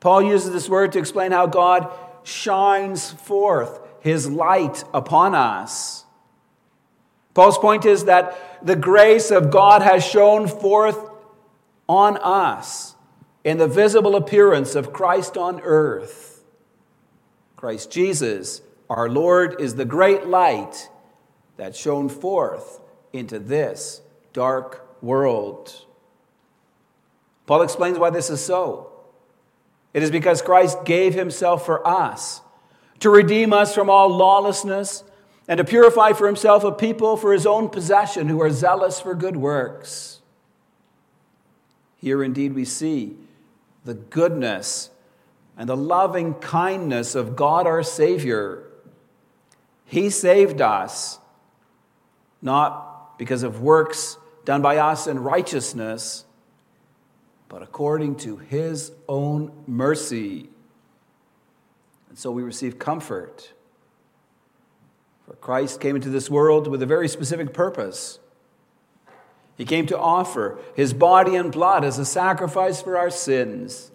Paul 0.00 0.22
uses 0.22 0.52
this 0.52 0.70
word 0.70 0.92
to 0.92 0.98
explain 0.98 1.32
how 1.32 1.46
God 1.46 1.92
shines 2.22 3.12
forth 3.12 3.78
his 4.00 4.30
light 4.30 4.82
upon 4.94 5.34
us. 5.34 6.06
Paul's 7.34 7.58
point 7.58 7.84
is 7.84 8.06
that 8.06 8.64
the 8.64 8.76
grace 8.76 9.30
of 9.30 9.50
God 9.50 9.82
has 9.82 10.02
shone 10.02 10.48
forth 10.48 10.98
on 11.86 12.16
us 12.16 12.89
in 13.44 13.58
the 13.58 13.68
visible 13.68 14.16
appearance 14.16 14.74
of 14.74 14.92
Christ 14.92 15.36
on 15.36 15.60
earth. 15.62 16.44
Christ 17.56 17.90
Jesus, 17.90 18.62
our 18.88 19.08
Lord, 19.08 19.60
is 19.60 19.74
the 19.74 19.84
great 19.84 20.26
light 20.26 20.88
that 21.56 21.76
shone 21.76 22.08
forth 22.08 22.80
into 23.12 23.38
this 23.38 24.00
dark 24.32 24.86
world. 25.02 25.84
Paul 27.46 27.62
explains 27.62 27.98
why 27.98 28.10
this 28.10 28.30
is 28.30 28.44
so. 28.44 28.92
It 29.92 30.02
is 30.02 30.10
because 30.10 30.40
Christ 30.40 30.84
gave 30.84 31.14
himself 31.14 31.66
for 31.66 31.86
us 31.86 32.40
to 33.00 33.10
redeem 33.10 33.52
us 33.52 33.74
from 33.74 33.90
all 33.90 34.08
lawlessness 34.08 35.02
and 35.48 35.58
to 35.58 35.64
purify 35.64 36.12
for 36.12 36.26
himself 36.26 36.62
a 36.62 36.70
people 36.70 37.16
for 37.16 37.32
his 37.32 37.46
own 37.46 37.68
possession 37.68 38.28
who 38.28 38.40
are 38.40 38.50
zealous 38.50 39.00
for 39.00 39.14
good 39.14 39.36
works. 39.36 40.20
Here 41.96 42.22
indeed 42.22 42.54
we 42.54 42.64
see 42.64 43.16
the 43.84 43.94
goodness 43.94 44.90
and 45.56 45.68
the 45.68 45.76
loving 45.76 46.34
kindness 46.34 47.14
of 47.14 47.36
God 47.36 47.66
our 47.66 47.82
Savior. 47.82 48.64
He 49.84 50.10
saved 50.10 50.60
us 50.60 51.18
not 52.40 53.18
because 53.18 53.42
of 53.42 53.60
works 53.60 54.16
done 54.44 54.62
by 54.62 54.78
us 54.78 55.06
in 55.06 55.18
righteousness, 55.18 56.24
but 57.48 57.62
according 57.62 58.16
to 58.16 58.38
His 58.38 58.92
own 59.08 59.52
mercy. 59.66 60.48
And 62.08 62.18
so 62.18 62.30
we 62.30 62.42
receive 62.42 62.78
comfort. 62.78 63.52
For 65.26 65.34
Christ 65.34 65.80
came 65.80 65.94
into 65.96 66.08
this 66.08 66.30
world 66.30 66.68
with 66.68 66.82
a 66.82 66.86
very 66.86 67.08
specific 67.08 67.52
purpose. 67.52 68.18
He 69.60 69.66
came 69.66 69.84
to 69.88 69.98
offer 69.98 70.58
his 70.74 70.94
body 70.94 71.36
and 71.36 71.52
blood 71.52 71.84
as 71.84 71.98
a 71.98 72.06
sacrifice 72.06 72.80
for 72.80 72.96
our 72.96 73.10
sins. 73.10 73.90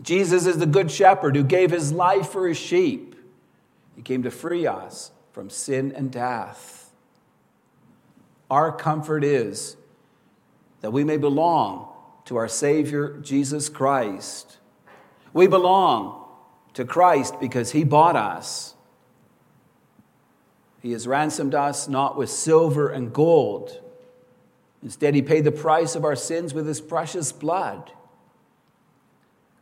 Jesus 0.00 0.46
is 0.46 0.56
the 0.56 0.64
good 0.64 0.90
shepherd 0.90 1.36
who 1.36 1.42
gave 1.42 1.70
his 1.70 1.92
life 1.92 2.30
for 2.30 2.48
his 2.48 2.56
sheep. 2.56 3.14
He 3.94 4.00
came 4.00 4.22
to 4.22 4.30
free 4.30 4.66
us 4.66 5.10
from 5.32 5.50
sin 5.50 5.92
and 5.94 6.10
death. 6.10 6.94
Our 8.50 8.72
comfort 8.72 9.22
is 9.22 9.76
that 10.80 10.92
we 10.92 11.04
may 11.04 11.18
belong 11.18 11.86
to 12.24 12.36
our 12.36 12.48
Savior, 12.48 13.18
Jesus 13.18 13.68
Christ. 13.68 14.56
We 15.34 15.46
belong 15.46 16.24
to 16.72 16.86
Christ 16.86 17.38
because 17.38 17.72
he 17.72 17.84
bought 17.84 18.16
us. 18.16 18.76
He 20.80 20.92
has 20.92 21.06
ransomed 21.06 21.54
us 21.54 21.86
not 21.86 22.16
with 22.16 22.30
silver 22.30 22.88
and 22.88 23.12
gold 23.12 23.82
Instead, 24.82 25.14
he 25.14 25.22
paid 25.22 25.44
the 25.44 25.52
price 25.52 25.94
of 25.94 26.04
our 26.04 26.16
sins 26.16 26.54
with 26.54 26.66
his 26.66 26.80
precious 26.80 27.32
blood. 27.32 27.90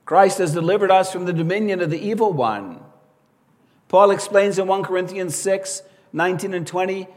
Christ 0.05 0.39
has 0.39 0.53
delivered 0.53 0.91
us 0.91 1.13
from 1.13 1.25
the 1.25 1.33
dominion 1.33 1.81
of 1.81 1.91
the 1.91 1.99
evil 1.99 2.33
one. 2.33 2.81
Paul 3.89 4.11
explains 4.11 4.59
in 4.59 4.67
1 4.67 4.83
Corinthians 4.83 5.35
6 5.37 5.83
19 6.13 6.55
and 6.55 6.67
20 6.67 7.09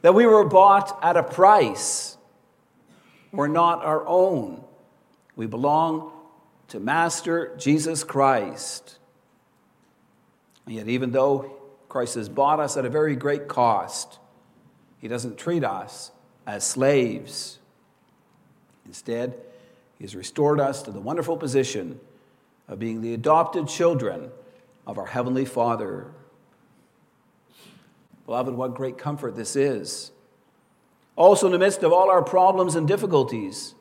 that 0.00 0.14
we 0.14 0.24
were 0.24 0.44
bought 0.44 0.98
at 1.02 1.16
a 1.16 1.22
price. 1.22 2.16
We're 3.32 3.48
not 3.48 3.84
our 3.84 4.06
own. 4.06 4.64
We 5.36 5.46
belong 5.46 6.12
to 6.68 6.80
Master 6.80 7.54
Jesus 7.58 8.02
Christ. 8.02 8.98
And 10.66 10.74
yet, 10.74 10.88
even 10.88 11.10
though 11.10 11.54
Christ 11.88 12.14
has 12.14 12.28
bought 12.28 12.60
us 12.60 12.76
at 12.76 12.84
a 12.84 12.90
very 12.90 13.16
great 13.16 13.48
cost, 13.48 14.18
he 14.98 15.08
doesn't 15.08 15.36
treat 15.36 15.64
us 15.64 16.12
as 16.50 16.64
slaves. 16.64 17.58
Instead, 18.86 19.38
He 19.98 20.04
has 20.04 20.16
restored 20.16 20.60
us 20.60 20.82
to 20.82 20.90
the 20.90 21.00
wonderful 21.00 21.36
position 21.36 22.00
of 22.68 22.78
being 22.78 23.02
the 23.02 23.14
adopted 23.14 23.68
children 23.68 24.30
of 24.86 24.98
our 24.98 25.06
Heavenly 25.06 25.44
Father. 25.44 26.06
Beloved, 28.26 28.54
what 28.54 28.74
great 28.74 28.98
comfort 28.98 29.36
this 29.36 29.54
is. 29.54 30.10
Also, 31.16 31.46
in 31.46 31.52
the 31.52 31.58
midst 31.58 31.82
of 31.82 31.92
all 31.92 32.10
our 32.10 32.22
problems 32.22 32.74
and 32.74 32.88
difficulties, 32.88 33.74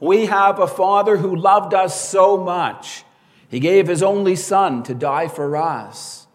we 0.00 0.26
have 0.26 0.58
a 0.58 0.66
Father 0.66 1.16
who 1.16 1.34
loved 1.34 1.74
us 1.74 2.08
so 2.08 2.36
much, 2.36 3.04
He 3.48 3.60
gave 3.60 3.86
His 3.86 4.02
only 4.02 4.36
Son 4.36 4.82
to 4.84 4.94
die 4.94 5.28
for 5.28 5.56
us. 5.56 6.27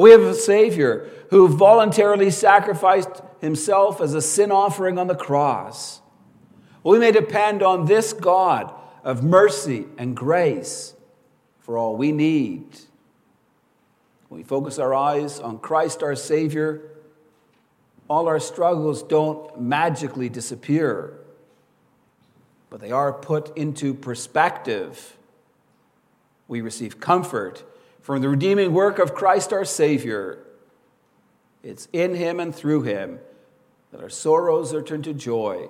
We 0.00 0.12
have 0.12 0.22
a 0.22 0.34
Savior 0.34 1.10
who 1.28 1.46
voluntarily 1.46 2.30
sacrificed 2.30 3.20
himself 3.42 4.00
as 4.00 4.14
a 4.14 4.22
sin 4.22 4.50
offering 4.50 4.98
on 4.98 5.08
the 5.08 5.14
cross. 5.14 6.00
We 6.82 6.98
may 6.98 7.12
depend 7.12 7.62
on 7.62 7.84
this 7.84 8.14
God 8.14 8.72
of 9.04 9.22
mercy 9.22 9.84
and 9.98 10.16
grace 10.16 10.94
for 11.58 11.76
all 11.76 11.96
we 11.96 12.12
need. 12.12 12.64
When 14.28 14.38
we 14.40 14.42
focus 14.42 14.78
our 14.78 14.94
eyes 14.94 15.38
on 15.38 15.58
Christ 15.58 16.02
our 16.02 16.16
Savior, 16.16 16.80
all 18.08 18.26
our 18.26 18.40
struggles 18.40 19.02
don't 19.02 19.60
magically 19.60 20.30
disappear, 20.30 21.12
but 22.70 22.80
they 22.80 22.90
are 22.90 23.12
put 23.12 23.54
into 23.54 23.92
perspective. 23.92 25.18
We 26.48 26.62
receive 26.62 27.00
comfort 27.00 27.64
from 28.10 28.22
the 28.22 28.28
redeeming 28.28 28.72
work 28.72 28.98
of 28.98 29.14
Christ 29.14 29.52
our 29.52 29.64
Savior. 29.64 30.44
It's 31.62 31.86
in 31.92 32.16
Him 32.16 32.40
and 32.40 32.52
through 32.52 32.82
Him 32.82 33.20
that 33.92 34.00
our 34.00 34.08
sorrows 34.08 34.74
are 34.74 34.82
turned 34.82 35.04
to 35.04 35.14
joy, 35.14 35.68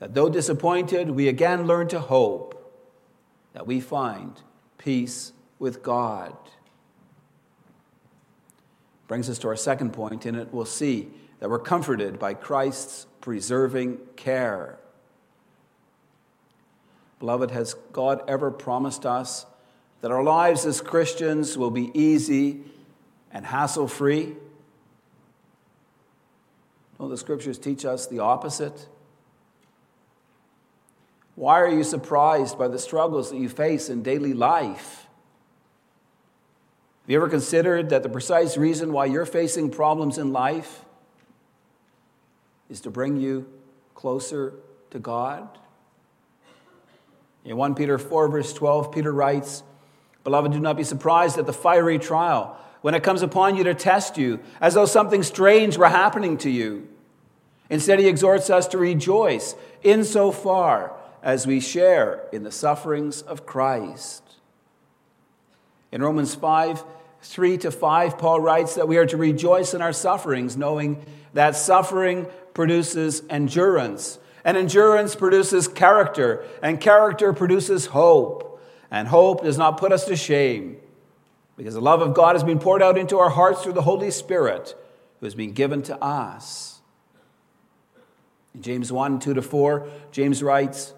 that 0.00 0.12
though 0.12 0.28
disappointed, 0.28 1.08
we 1.08 1.28
again 1.28 1.66
learn 1.66 1.88
to 1.88 2.00
hope, 2.00 2.78
that 3.54 3.66
we 3.66 3.80
find 3.80 4.38
peace 4.76 5.32
with 5.58 5.82
God. 5.82 6.36
Brings 9.08 9.30
us 9.30 9.38
to 9.38 9.48
our 9.48 9.56
second 9.56 9.96
and 10.26 10.36
it, 10.36 10.52
we'll 10.52 10.66
see 10.66 11.08
that 11.40 11.48
we're 11.48 11.58
comforted 11.58 12.18
by 12.18 12.34
Christ's 12.34 13.06
preserving 13.22 13.98
care. 14.16 14.78
Beloved, 17.18 17.50
has 17.50 17.72
God 17.94 18.22
ever 18.28 18.50
promised 18.50 19.06
us 19.06 19.46
that 20.04 20.10
our 20.10 20.22
lives 20.22 20.66
as 20.66 20.82
Christians 20.82 21.56
will 21.56 21.70
be 21.70 21.90
easy 21.98 22.60
and 23.32 23.46
hassle 23.46 23.88
free? 23.88 24.36
Don't 26.98 27.08
the 27.08 27.16
scriptures 27.16 27.56
teach 27.56 27.86
us 27.86 28.06
the 28.06 28.18
opposite? 28.18 28.86
Why 31.36 31.58
are 31.58 31.70
you 31.70 31.82
surprised 31.82 32.58
by 32.58 32.68
the 32.68 32.78
struggles 32.78 33.30
that 33.30 33.38
you 33.38 33.48
face 33.48 33.88
in 33.88 34.02
daily 34.02 34.34
life? 34.34 35.06
Have 37.04 37.10
you 37.10 37.16
ever 37.16 37.30
considered 37.30 37.88
that 37.88 38.02
the 38.02 38.10
precise 38.10 38.58
reason 38.58 38.92
why 38.92 39.06
you're 39.06 39.24
facing 39.24 39.70
problems 39.70 40.18
in 40.18 40.34
life 40.34 40.84
is 42.68 42.82
to 42.82 42.90
bring 42.90 43.16
you 43.16 43.48
closer 43.94 44.52
to 44.90 44.98
God? 44.98 45.48
In 47.46 47.56
1 47.56 47.74
Peter 47.74 47.96
4, 47.96 48.28
verse 48.28 48.52
12, 48.52 48.92
Peter 48.92 49.10
writes, 49.10 49.62
Beloved, 50.24 50.52
do 50.52 50.58
not 50.58 50.76
be 50.76 50.84
surprised 50.84 51.38
at 51.38 51.46
the 51.46 51.52
fiery 51.52 51.98
trial 51.98 52.58
when 52.80 52.94
it 52.94 53.02
comes 53.02 53.22
upon 53.22 53.56
you 53.56 53.64
to 53.64 53.74
test 53.74 54.18
you, 54.18 54.40
as 54.60 54.74
though 54.74 54.86
something 54.86 55.22
strange 55.22 55.78
were 55.78 55.88
happening 55.88 56.36
to 56.38 56.50
you. 56.50 56.88
Instead, 57.70 57.98
he 57.98 58.08
exhorts 58.08 58.50
us 58.50 58.66
to 58.68 58.78
rejoice 58.78 59.54
insofar 59.82 60.92
as 61.22 61.46
we 61.46 61.60
share 61.60 62.28
in 62.32 62.42
the 62.42 62.50
sufferings 62.50 63.22
of 63.22 63.46
Christ. 63.46 64.22
In 65.90 66.02
Romans 66.02 66.34
5, 66.34 66.84
3 67.22 67.58
to 67.58 67.70
5, 67.70 68.18
Paul 68.18 68.40
writes 68.40 68.74
that 68.74 68.86
we 68.86 68.98
are 68.98 69.06
to 69.06 69.16
rejoice 69.16 69.72
in 69.72 69.80
our 69.80 69.92
sufferings, 69.92 70.56
knowing 70.56 71.04
that 71.32 71.56
suffering 71.56 72.26
produces 72.52 73.22
endurance, 73.30 74.18
and 74.44 74.56
endurance 74.56 75.14
produces 75.14 75.68
character, 75.68 76.44
and 76.62 76.80
character 76.80 77.32
produces 77.32 77.86
hope. 77.86 78.53
And 78.94 79.08
hope 79.08 79.42
does 79.42 79.58
not 79.58 79.76
put 79.76 79.90
us 79.90 80.04
to 80.04 80.14
shame 80.14 80.76
because 81.56 81.74
the 81.74 81.80
love 81.80 82.00
of 82.00 82.14
God 82.14 82.36
has 82.36 82.44
been 82.44 82.60
poured 82.60 82.80
out 82.80 82.96
into 82.96 83.18
our 83.18 83.28
hearts 83.28 83.60
through 83.60 83.72
the 83.72 83.82
Holy 83.82 84.12
Spirit 84.12 84.76
who 85.18 85.26
has 85.26 85.34
been 85.34 85.50
given 85.50 85.82
to 85.82 86.00
us. 86.00 86.80
In 88.54 88.62
James 88.62 88.92
1 88.92 89.18
2 89.18 89.34
to 89.34 89.42
4, 89.42 89.88
James 90.12 90.44
writes, 90.44 90.94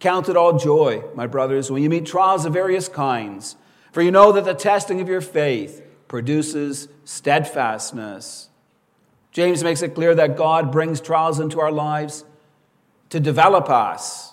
Count 0.00 0.28
it 0.28 0.36
all 0.36 0.58
joy, 0.58 1.04
my 1.14 1.28
brothers, 1.28 1.70
when 1.70 1.84
you 1.84 1.88
meet 1.88 2.04
trials 2.04 2.44
of 2.46 2.52
various 2.52 2.88
kinds, 2.88 3.54
for 3.92 4.02
you 4.02 4.10
know 4.10 4.32
that 4.32 4.44
the 4.44 4.52
testing 4.52 5.00
of 5.00 5.08
your 5.08 5.20
faith 5.20 5.86
produces 6.08 6.88
steadfastness. 7.04 8.48
James 9.30 9.62
makes 9.62 9.82
it 9.82 9.94
clear 9.94 10.16
that 10.16 10.36
God 10.36 10.72
brings 10.72 11.00
trials 11.00 11.38
into 11.38 11.60
our 11.60 11.70
lives 11.70 12.24
to 13.10 13.20
develop 13.20 13.70
us, 13.70 14.29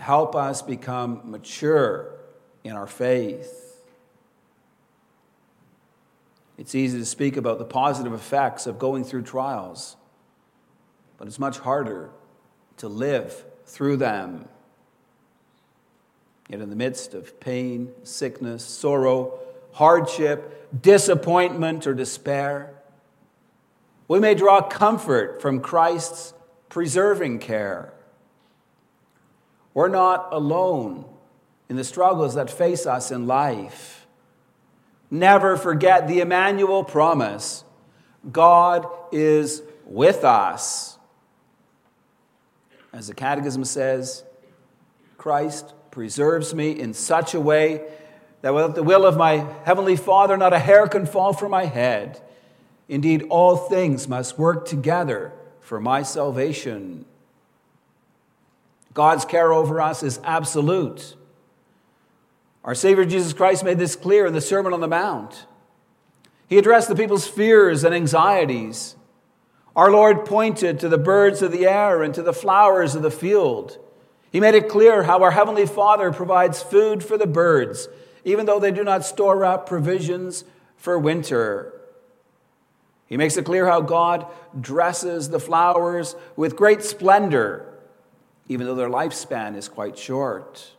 to 0.00 0.06
help 0.06 0.34
us 0.34 0.62
become 0.62 1.20
mature 1.24 2.16
in 2.64 2.72
our 2.72 2.86
faith. 2.86 3.82
It's 6.56 6.74
easy 6.74 6.98
to 6.98 7.04
speak 7.04 7.36
about 7.36 7.58
the 7.58 7.66
positive 7.66 8.14
effects 8.14 8.66
of 8.66 8.78
going 8.78 9.04
through 9.04 9.22
trials, 9.22 9.96
but 11.18 11.28
it's 11.28 11.38
much 11.38 11.58
harder 11.58 12.08
to 12.78 12.88
live 12.88 13.44
through 13.66 13.98
them. 13.98 14.48
Yet, 16.48 16.62
in 16.62 16.70
the 16.70 16.76
midst 16.76 17.12
of 17.12 17.38
pain, 17.38 17.92
sickness, 18.02 18.64
sorrow, 18.64 19.38
hardship, 19.72 20.80
disappointment, 20.82 21.86
or 21.86 21.92
despair, 21.92 22.74
we 24.08 24.18
may 24.18 24.34
draw 24.34 24.62
comfort 24.62 25.42
from 25.42 25.60
Christ's 25.60 26.32
preserving 26.70 27.40
care. 27.40 27.92
We're 29.80 29.88
not 29.88 30.28
alone 30.32 31.06
in 31.70 31.76
the 31.76 31.84
struggles 31.84 32.34
that 32.34 32.50
face 32.50 32.84
us 32.84 33.10
in 33.10 33.26
life. 33.26 34.06
Never 35.10 35.56
forget 35.56 36.06
the 36.06 36.20
Emmanuel 36.20 36.84
promise 36.84 37.64
God 38.30 38.86
is 39.10 39.62
with 39.86 40.22
us. 40.22 40.98
As 42.92 43.06
the 43.06 43.14
Catechism 43.14 43.64
says, 43.64 44.22
Christ 45.16 45.72
preserves 45.90 46.54
me 46.54 46.78
in 46.78 46.92
such 46.92 47.32
a 47.32 47.40
way 47.40 47.82
that 48.42 48.52
without 48.52 48.74
the 48.74 48.82
will 48.82 49.06
of 49.06 49.16
my 49.16 49.46
Heavenly 49.64 49.96
Father, 49.96 50.36
not 50.36 50.52
a 50.52 50.58
hair 50.58 50.88
can 50.88 51.06
fall 51.06 51.32
from 51.32 51.52
my 51.52 51.64
head. 51.64 52.20
Indeed, 52.86 53.28
all 53.30 53.56
things 53.56 54.06
must 54.06 54.38
work 54.38 54.68
together 54.68 55.32
for 55.62 55.80
my 55.80 56.02
salvation. 56.02 57.06
God's 58.94 59.24
care 59.24 59.52
over 59.52 59.80
us 59.80 60.02
is 60.02 60.20
absolute. 60.24 61.16
Our 62.64 62.74
Savior 62.74 63.04
Jesus 63.04 63.32
Christ 63.32 63.64
made 63.64 63.78
this 63.78 63.96
clear 63.96 64.26
in 64.26 64.32
the 64.32 64.40
Sermon 64.40 64.72
on 64.72 64.80
the 64.80 64.88
Mount. 64.88 65.46
He 66.48 66.58
addressed 66.58 66.88
the 66.88 66.96
people's 66.96 67.26
fears 67.26 67.84
and 67.84 67.94
anxieties. 67.94 68.96
Our 69.76 69.90
Lord 69.90 70.26
pointed 70.26 70.80
to 70.80 70.88
the 70.88 70.98
birds 70.98 71.42
of 71.42 71.52
the 71.52 71.66
air 71.66 72.02
and 72.02 72.12
to 72.14 72.22
the 72.22 72.32
flowers 72.32 72.94
of 72.94 73.02
the 73.02 73.10
field. 73.10 73.78
He 74.32 74.40
made 74.40 74.54
it 74.54 74.68
clear 74.68 75.04
how 75.04 75.22
our 75.22 75.30
Heavenly 75.30 75.66
Father 75.66 76.12
provides 76.12 76.62
food 76.62 77.02
for 77.02 77.16
the 77.16 77.26
birds, 77.26 77.88
even 78.24 78.46
though 78.46 78.60
they 78.60 78.72
do 78.72 78.84
not 78.84 79.04
store 79.04 79.44
up 79.44 79.68
provisions 79.68 80.44
for 80.76 80.98
winter. 80.98 81.72
He 83.06 83.16
makes 83.16 83.36
it 83.36 83.44
clear 83.44 83.66
how 83.66 83.80
God 83.80 84.26
dresses 84.60 85.30
the 85.30 85.40
flowers 85.40 86.14
with 86.36 86.56
great 86.56 86.82
splendor, 86.82 87.69
even 88.50 88.66
though 88.66 88.74
their 88.74 88.90
lifespan 88.90 89.54
is 89.54 89.68
quite 89.68 89.96
short. 89.96 90.72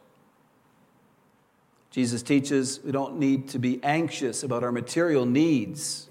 Jesus 1.90 2.22
teaches 2.22 2.82
we 2.84 2.92
don't 2.92 3.18
need 3.18 3.48
to 3.48 3.60
be 3.60 3.80
anxious 3.82 4.44
about 4.44 4.62
our 4.62 4.74
material 4.74 5.26
needs, 5.26 6.10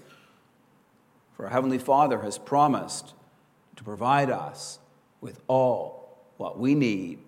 for 1.37 1.45
our 1.45 1.51
Heavenly 1.51 1.77
Father 1.77 2.21
has 2.21 2.39
promised 2.39 3.13
to 3.75 3.83
provide 3.83 4.31
us 4.31 4.79
with 5.21 5.39
all 5.47 6.17
what 6.37 6.57
we 6.57 6.73
need. 6.73 7.19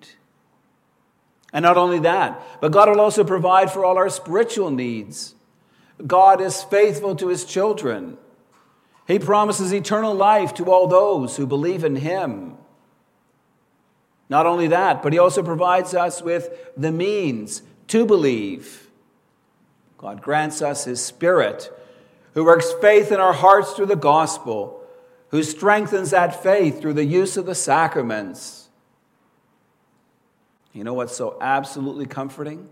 And 1.53 1.61
not 1.61 1.77
only 1.77 1.99
that, 1.99 2.41
but 2.59 2.71
God 2.71 2.89
will 2.89 3.01
also 3.01 3.23
provide 3.23 3.71
for 3.71 3.85
all 3.85 3.97
our 3.97 4.09
spiritual 4.09 4.71
needs. 4.71 5.35
God 6.07 6.41
is 6.41 6.63
faithful 6.63 7.15
to 7.17 7.27
his 7.27 7.45
children. 7.45 8.17
He 9.07 9.19
promises 9.19 9.71
eternal 9.71 10.15
life 10.15 10.55
to 10.55 10.71
all 10.71 10.87
those 10.87 11.37
who 11.37 11.45
believe 11.45 11.83
in 11.83 11.97
him. 11.97 12.57
Not 14.33 14.47
only 14.47 14.69
that, 14.69 15.03
but 15.03 15.13
he 15.13 15.19
also 15.19 15.43
provides 15.43 15.93
us 15.93 16.19
with 16.19 16.49
the 16.75 16.91
means 16.91 17.61
to 17.89 18.03
believe. 18.03 18.89
God 19.95 20.23
grants 20.23 20.59
us 20.59 20.85
His 20.85 21.05
Spirit, 21.05 21.71
who 22.33 22.43
works 22.43 22.73
faith 22.81 23.11
in 23.11 23.19
our 23.19 23.33
hearts 23.33 23.73
through 23.73 23.85
the 23.85 23.95
gospel, 23.95 24.83
who 25.29 25.43
strengthens 25.43 26.09
that 26.09 26.41
faith 26.41 26.81
through 26.81 26.95
the 26.95 27.05
use 27.05 27.37
of 27.37 27.45
the 27.45 27.53
sacraments. 27.53 28.69
You 30.73 30.83
know 30.83 30.95
what's 30.95 31.15
so 31.15 31.37
absolutely 31.39 32.07
comforting? 32.07 32.67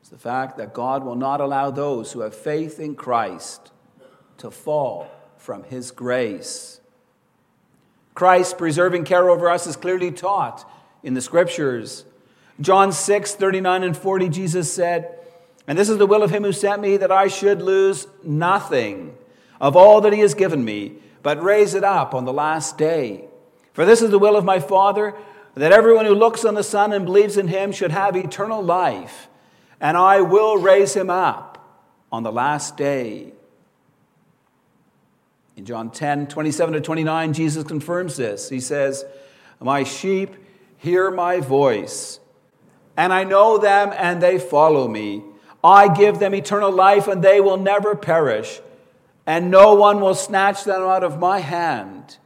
It's 0.00 0.10
the 0.10 0.18
fact 0.18 0.56
that 0.56 0.74
God 0.74 1.04
will 1.04 1.14
not 1.14 1.40
allow 1.40 1.70
those 1.70 2.10
who 2.10 2.22
have 2.22 2.34
faith 2.34 2.80
in 2.80 2.96
Christ 2.96 3.70
to 4.38 4.50
fall 4.50 5.08
from 5.36 5.62
His 5.62 5.92
grace. 5.92 6.80
Christ's 8.16 8.54
preserving 8.54 9.04
care 9.04 9.28
over 9.28 9.48
us 9.50 9.66
is 9.66 9.76
clearly 9.76 10.10
taught 10.10 10.68
in 11.02 11.12
the 11.12 11.20
Scriptures. 11.20 12.06
John 12.58 12.90
6, 12.90 13.34
39 13.34 13.82
and 13.82 13.96
40, 13.96 14.30
Jesus 14.30 14.72
said, 14.72 15.18
And 15.66 15.78
this 15.78 15.90
is 15.90 15.98
the 15.98 16.06
will 16.06 16.22
of 16.22 16.30
him 16.30 16.42
who 16.42 16.52
sent 16.52 16.80
me, 16.80 16.96
that 16.96 17.12
I 17.12 17.28
should 17.28 17.60
lose 17.60 18.08
nothing 18.24 19.14
of 19.60 19.76
all 19.76 20.00
that 20.00 20.14
he 20.14 20.20
has 20.20 20.32
given 20.32 20.64
me, 20.64 20.94
but 21.22 21.42
raise 21.42 21.74
it 21.74 21.84
up 21.84 22.14
on 22.14 22.24
the 22.24 22.32
last 22.32 22.78
day. 22.78 23.26
For 23.74 23.84
this 23.84 24.00
is 24.00 24.08
the 24.08 24.18
will 24.18 24.36
of 24.36 24.46
my 24.46 24.60
Father, 24.60 25.14
that 25.54 25.72
everyone 25.72 26.06
who 26.06 26.14
looks 26.14 26.42
on 26.46 26.54
the 26.54 26.62
Son 26.62 26.94
and 26.94 27.04
believes 27.04 27.36
in 27.36 27.48
him 27.48 27.70
should 27.70 27.90
have 27.90 28.16
eternal 28.16 28.62
life, 28.62 29.28
and 29.78 29.94
I 29.94 30.22
will 30.22 30.56
raise 30.56 30.94
him 30.94 31.10
up 31.10 31.84
on 32.10 32.22
the 32.22 32.32
last 32.32 32.78
day. 32.78 33.34
In 35.56 35.64
John 35.64 35.90
10, 35.90 36.28
27 36.28 36.74
to 36.74 36.80
29, 36.80 37.32
Jesus 37.32 37.64
confirms 37.64 38.16
this. 38.16 38.48
He 38.48 38.60
says, 38.60 39.04
My 39.58 39.82
sheep 39.82 40.36
hear 40.76 41.10
my 41.10 41.40
voice 41.40 42.20
and 42.96 43.12
I 43.12 43.24
know 43.24 43.58
them, 43.58 43.92
and 43.96 44.22
they 44.22 44.38
follow 44.38 44.88
me. 44.88 45.22
I 45.62 45.92
give 45.92 46.18
them 46.18 46.34
eternal 46.34 46.72
life, 46.72 47.06
and 47.08 47.22
they 47.22 47.40
will 47.40 47.58
never 47.58 47.94
perish, 47.94 48.60
and 49.26 49.50
no 49.50 49.74
one 49.74 50.00
will 50.00 50.14
snatch 50.14 50.64
them 50.64 50.82
out 50.82 51.04
of 51.04 51.18
my 51.18 51.40
hand. 51.40 52.16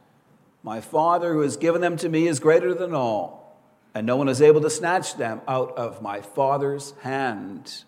My 0.63 0.79
Father, 0.79 1.33
who 1.33 1.41
has 1.41 1.57
given 1.57 1.81
them 1.81 1.97
to 1.97 2.07
me, 2.09 2.27
is 2.27 2.39
greater 2.39 2.73
than 2.73 2.93
all, 2.93 3.59
and 3.93 4.07
no 4.07 4.15
one 4.15 4.29
is 4.29 4.41
able 4.41 4.61
to 4.61 4.69
snatch 4.69 5.17
them 5.17 5.41
out 5.47 5.77
of 5.77 6.01
my 6.01 6.21
Father's 6.21 6.93
hand. 7.01 7.83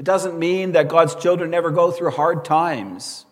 It 0.00 0.06
doesn't 0.06 0.38
mean 0.38 0.72
that 0.72 0.88
God's 0.88 1.14
children 1.14 1.50
never 1.50 1.70
go 1.70 1.90
through 1.90 2.12
hard 2.12 2.42
times. 2.42 3.26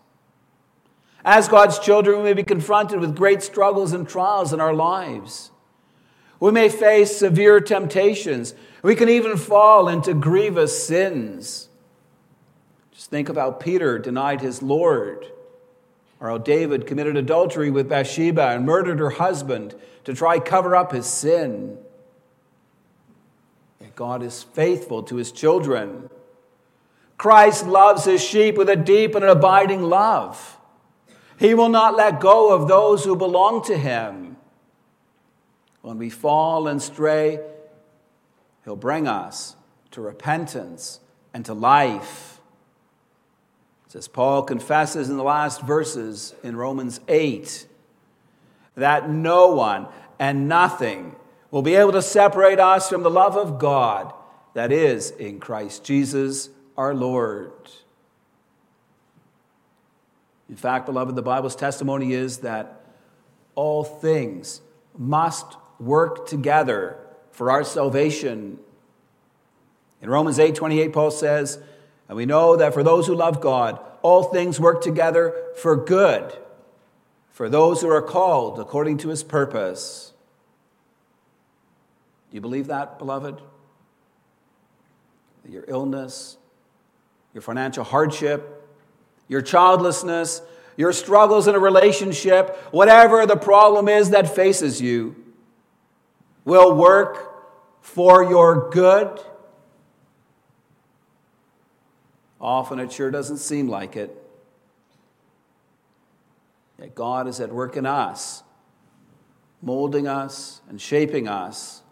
As 1.25 1.47
God's 1.47 1.79
children, 1.79 2.17
we 2.17 2.25
may 2.25 2.33
be 2.33 2.43
confronted 2.43 2.99
with 2.99 3.15
great 3.15 3.41
struggles 3.41 3.91
and 3.91 4.07
trials 4.07 4.53
in 4.53 4.61
our 4.61 4.75
lives. 4.75 5.49
We 6.39 6.51
may 6.51 6.69
face 6.69 7.17
severe 7.17 7.59
temptations. 7.59 8.53
We 8.83 8.93
can 8.93 9.09
even 9.09 9.35
fall 9.35 9.87
into 9.87 10.13
grievous 10.13 10.85
sins. 10.85 11.69
Just 12.91 13.09
think 13.09 13.29
of 13.29 13.35
how 13.35 13.49
Peter 13.49 13.97
denied 13.97 14.41
his 14.41 14.61
Lord, 14.61 15.25
or 16.19 16.27
how 16.29 16.37
David 16.37 16.85
committed 16.85 17.17
adultery 17.17 17.71
with 17.71 17.89
Bathsheba 17.89 18.49
and 18.49 18.67
murdered 18.67 18.99
her 18.99 19.09
husband 19.09 19.73
to 20.03 20.13
try 20.13 20.37
cover 20.37 20.75
up 20.75 20.91
his 20.91 21.07
sin. 21.07 21.79
Yet 23.81 23.95
God 23.95 24.21
is 24.21 24.43
faithful 24.43 25.01
to 25.01 25.15
his 25.15 25.31
children. 25.31 26.11
Christ 27.19 27.67
loves 27.67 28.05
his 28.05 28.23
sheep 28.23 28.57
with 28.57 28.69
a 28.69 28.77
deep 28.77 29.13
and 29.13 29.25
an 29.25 29.29
abiding 29.29 29.83
love. 29.83 30.57
He 31.37 31.53
will 31.53 31.67
not 31.67 31.97
let 31.97 32.21
go 32.21 32.53
of 32.53 32.69
those 32.69 33.03
who 33.03 33.15
belong 33.15 33.61
to 33.65 33.77
him. 33.77 34.37
When 35.81 35.97
we 35.97 36.09
fall 36.09 36.67
and 36.67 36.81
stray, 36.81 37.41
He'll 38.63 38.77
bring 38.77 39.05
us 39.05 39.57
to 39.91 40.01
repentance 40.01 41.01
and 41.33 41.43
to 41.45 41.53
life. 41.53 42.39
As 43.93 44.07
Paul 44.07 44.43
confesses 44.43 45.09
in 45.09 45.17
the 45.17 45.23
last 45.23 45.61
verses 45.63 46.35
in 46.41 46.55
Romans 46.55 47.01
8 47.09 47.67
that 48.75 49.09
no 49.09 49.47
one 49.55 49.87
and 50.19 50.47
nothing 50.47 51.15
will 51.51 51.63
be 51.63 51.75
able 51.75 51.91
to 51.93 52.01
separate 52.01 52.59
us 52.59 52.87
from 52.87 53.03
the 53.03 53.09
love 53.09 53.35
of 53.35 53.59
God 53.59 54.13
that 54.53 54.71
is 54.71 55.09
in 55.11 55.39
Christ 55.39 55.83
Jesus 55.83 56.49
our 56.79 56.95
Lord. 56.95 57.51
In 60.47 60.55
fact, 60.55 60.85
beloved, 60.85 61.13
the 61.13 61.21
Bible's 61.21 61.57
testimony 61.57 62.13
is 62.13 62.37
that 62.37 62.85
all 63.53 63.83
things 63.83 64.61
must 64.97 65.57
work 65.77 66.25
together 66.25 66.97
for 67.31 67.51
our 67.51 67.65
salvation. 67.65 68.59
In 70.01 70.09
Romans 70.09 70.39
8 70.39 70.55
28, 70.55 70.93
Paul 70.93 71.11
says, 71.11 71.61
And 72.07 72.15
we 72.15 72.25
know 72.25 72.55
that 72.55 72.73
for 72.73 72.81
those 72.81 73.07
who 73.07 73.13
love 73.13 73.41
God, 73.41 73.77
all 74.01 74.23
things 74.23 74.57
work 74.57 74.81
together 74.81 75.35
for 75.57 75.75
good, 75.75 76.31
for 77.33 77.49
those 77.49 77.81
who 77.81 77.89
are 77.89 78.01
called 78.01 78.57
according 78.57 78.99
to 78.99 79.09
his 79.09 79.21
purpose. 79.21 80.13
Do 82.31 82.35
you 82.35 82.41
believe 82.41 82.67
that, 82.67 82.97
beloved? 82.97 83.41
Your 85.45 85.65
illness, 85.67 86.37
your 87.33 87.41
financial 87.41 87.83
hardship, 87.83 88.67
your 89.27 89.41
childlessness, 89.41 90.41
your 90.77 90.93
struggles 90.93 91.47
in 91.47 91.55
a 91.55 91.59
relationship, 91.59 92.57
whatever 92.71 93.25
the 93.25 93.35
problem 93.35 93.87
is 93.87 94.11
that 94.11 94.33
faces 94.33 94.81
you, 94.81 95.15
will 96.45 96.73
work 96.73 97.35
for 97.81 98.23
your 98.23 98.69
good? 98.69 99.19
Often 102.39 102.79
it 102.79 102.91
sure 102.91 103.11
doesn't 103.11 103.37
seem 103.37 103.67
like 103.67 103.95
it. 103.95 104.15
Yet 106.79 106.95
God 106.95 107.27
is 107.27 107.41
at 107.41 107.51
work 107.51 107.75
in 107.75 107.85
us, 107.85 108.43
molding 109.61 110.07
us 110.07 110.61
and 110.69 110.79
shaping 110.79 111.27
us, 111.27 111.83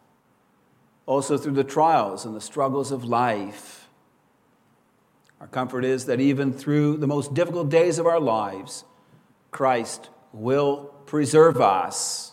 also 1.06 1.38
through 1.38 1.54
the 1.54 1.64
trials 1.64 2.26
and 2.26 2.34
the 2.34 2.42
struggles 2.42 2.92
of 2.92 3.04
life. 3.04 3.77
Our 5.40 5.48
comfort 5.48 5.86
is 5.86 6.06
that 6.06 6.20
even 6.20 6.52
through 6.52 6.98
the 6.98 7.08
most 7.08 7.34
difficult 7.34 7.70
days 7.70 8.00
of 8.00 8.06
our 8.06 8.20
lives, 8.20 8.84
Christ 9.52 10.10
will 10.34 10.94
preserve 11.06 11.62
us 11.62 12.28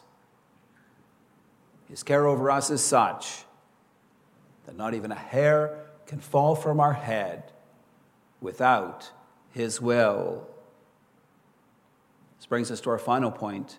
his 1.94 2.02
care 2.02 2.26
over 2.26 2.50
us 2.50 2.70
is 2.70 2.82
such 2.82 3.44
that 4.66 4.76
not 4.76 4.94
even 4.94 5.12
a 5.12 5.14
hair 5.14 5.86
can 6.06 6.18
fall 6.18 6.56
from 6.56 6.80
our 6.80 6.92
head 6.92 7.52
without 8.40 9.12
His 9.52 9.80
will. 9.80 10.44
This 12.36 12.46
brings 12.46 12.72
us 12.72 12.80
to 12.80 12.90
our 12.90 12.98
final 12.98 13.30
point 13.30 13.78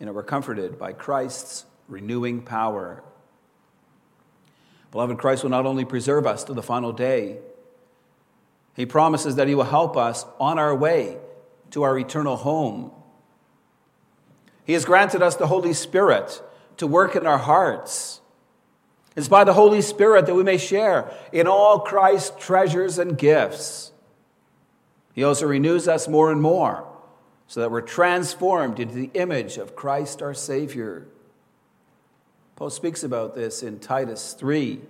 in 0.00 0.06
that 0.06 0.14
we're 0.14 0.22
comforted 0.22 0.78
by 0.78 0.94
Christ's 0.94 1.66
renewing 1.88 2.40
power. 2.40 3.02
Beloved, 4.90 5.18
Christ 5.18 5.42
will 5.42 5.50
not 5.50 5.66
only 5.66 5.84
preserve 5.84 6.26
us 6.26 6.42
to 6.44 6.54
the 6.54 6.62
final 6.62 6.92
day, 6.92 7.36
He 8.76 8.84
promises 8.84 9.36
that 9.36 9.48
He 9.48 9.54
will 9.54 9.64
help 9.64 9.96
us 9.96 10.26
on 10.38 10.58
our 10.58 10.76
way 10.76 11.16
to 11.70 11.82
our 11.82 11.98
eternal 11.98 12.36
home. 12.36 12.92
He 14.64 14.74
has 14.74 14.84
granted 14.84 15.22
us 15.22 15.34
the 15.34 15.46
Holy 15.46 15.72
Spirit 15.72 16.42
to 16.76 16.86
work 16.86 17.16
in 17.16 17.26
our 17.26 17.38
hearts. 17.38 18.20
It's 19.16 19.28
by 19.28 19.44
the 19.44 19.54
Holy 19.54 19.80
Spirit 19.80 20.26
that 20.26 20.34
we 20.34 20.42
may 20.42 20.58
share 20.58 21.10
in 21.32 21.46
all 21.46 21.80
Christ's 21.80 22.44
treasures 22.44 22.98
and 22.98 23.16
gifts. 23.16 23.92
He 25.14 25.24
also 25.24 25.46
renews 25.46 25.88
us 25.88 26.06
more 26.06 26.30
and 26.30 26.42
more 26.42 26.86
so 27.46 27.60
that 27.60 27.70
we're 27.70 27.80
transformed 27.80 28.78
into 28.78 28.94
the 28.94 29.10
image 29.14 29.56
of 29.56 29.74
Christ 29.74 30.20
our 30.20 30.34
Savior. 30.34 31.06
Paul 32.56 32.68
speaks 32.68 33.02
about 33.02 33.34
this 33.34 33.62
in 33.62 33.78
Titus 33.78 34.34
3. 34.34 34.80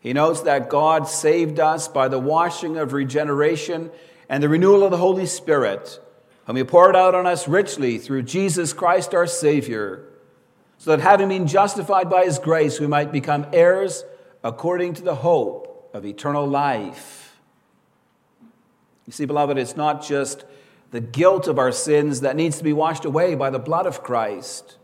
He 0.00 0.12
notes 0.12 0.40
that 0.42 0.68
God 0.68 1.06
saved 1.06 1.60
us 1.60 1.86
by 1.86 2.08
the 2.08 2.18
washing 2.18 2.76
of 2.76 2.92
regeneration 2.92 3.90
and 4.28 4.42
the 4.42 4.48
renewal 4.48 4.82
of 4.82 4.90
the 4.90 4.96
Holy 4.96 5.26
Spirit, 5.26 6.00
whom 6.46 6.56
He 6.56 6.64
poured 6.64 6.96
out 6.96 7.14
on 7.14 7.26
us 7.26 7.46
richly 7.46 7.98
through 7.98 8.22
Jesus 8.22 8.72
Christ 8.72 9.14
our 9.14 9.26
Savior 9.26 10.10
so 10.80 10.96
that 10.96 11.02
having 11.02 11.28
been 11.28 11.46
justified 11.46 12.08
by 12.08 12.24
his 12.24 12.38
grace, 12.38 12.80
we 12.80 12.86
might 12.86 13.12
become 13.12 13.46
heirs 13.52 14.02
according 14.42 14.94
to 14.94 15.02
the 15.02 15.16
hope 15.16 15.90
of 15.92 16.06
eternal 16.06 16.46
life. 16.46 17.38
You 19.06 19.12
see, 19.12 19.26
beloved, 19.26 19.58
it's 19.58 19.76
not 19.76 20.02
just 20.02 20.46
the 20.90 21.02
guilt 21.02 21.48
of 21.48 21.58
our 21.58 21.70
sins 21.70 22.22
that 22.22 22.34
needs 22.34 22.56
to 22.56 22.64
be 22.64 22.72
washed 22.72 23.04
away 23.04 23.34
by 23.34 23.50
the 23.50 23.58
blood 23.58 23.84
of 23.84 24.02
Christ. 24.02 24.78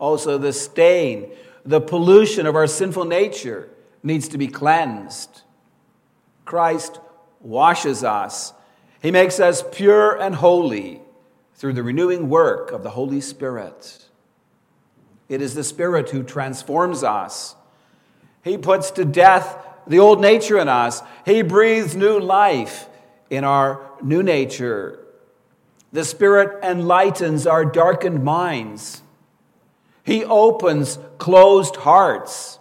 Also, 0.00 0.36
the 0.36 0.52
stain, 0.52 1.30
the 1.64 1.80
pollution 1.80 2.44
of 2.44 2.56
our 2.56 2.66
sinful 2.66 3.04
nature 3.04 3.70
needs 4.02 4.28
to 4.28 4.38
be 4.38 4.48
cleansed. 4.48 5.42
Christ 6.44 7.00
washes 7.40 8.02
us, 8.04 8.52
He 9.00 9.10
makes 9.10 9.38
us 9.38 9.62
pure 9.70 10.20
and 10.20 10.34
holy 10.34 11.02
through 11.54 11.74
the 11.74 11.82
renewing 11.82 12.28
work 12.28 12.72
of 12.72 12.82
the 12.82 12.90
Holy 12.90 13.20
Spirit. 13.20 14.06
It 15.28 15.42
is 15.42 15.54
the 15.54 15.64
Spirit 15.64 16.10
who 16.10 16.22
transforms 16.22 17.02
us. 17.02 17.54
He 18.42 18.56
puts 18.56 18.90
to 18.92 19.04
death 19.04 19.56
the 19.86 19.98
old 19.98 20.20
nature 20.20 20.58
in 20.58 20.68
us, 20.68 21.02
He 21.24 21.42
breathes 21.42 21.96
new 21.96 22.18
life 22.18 22.88
in 23.30 23.44
our 23.44 23.90
new 24.02 24.22
nature. 24.22 24.98
The 25.92 26.04
Spirit 26.04 26.62
enlightens 26.62 27.46
our 27.46 27.64
darkened 27.64 28.22
minds. 28.22 29.02
He 30.04 30.24
opens 30.24 30.98
closed 31.18 31.76
hearts. 31.76 32.58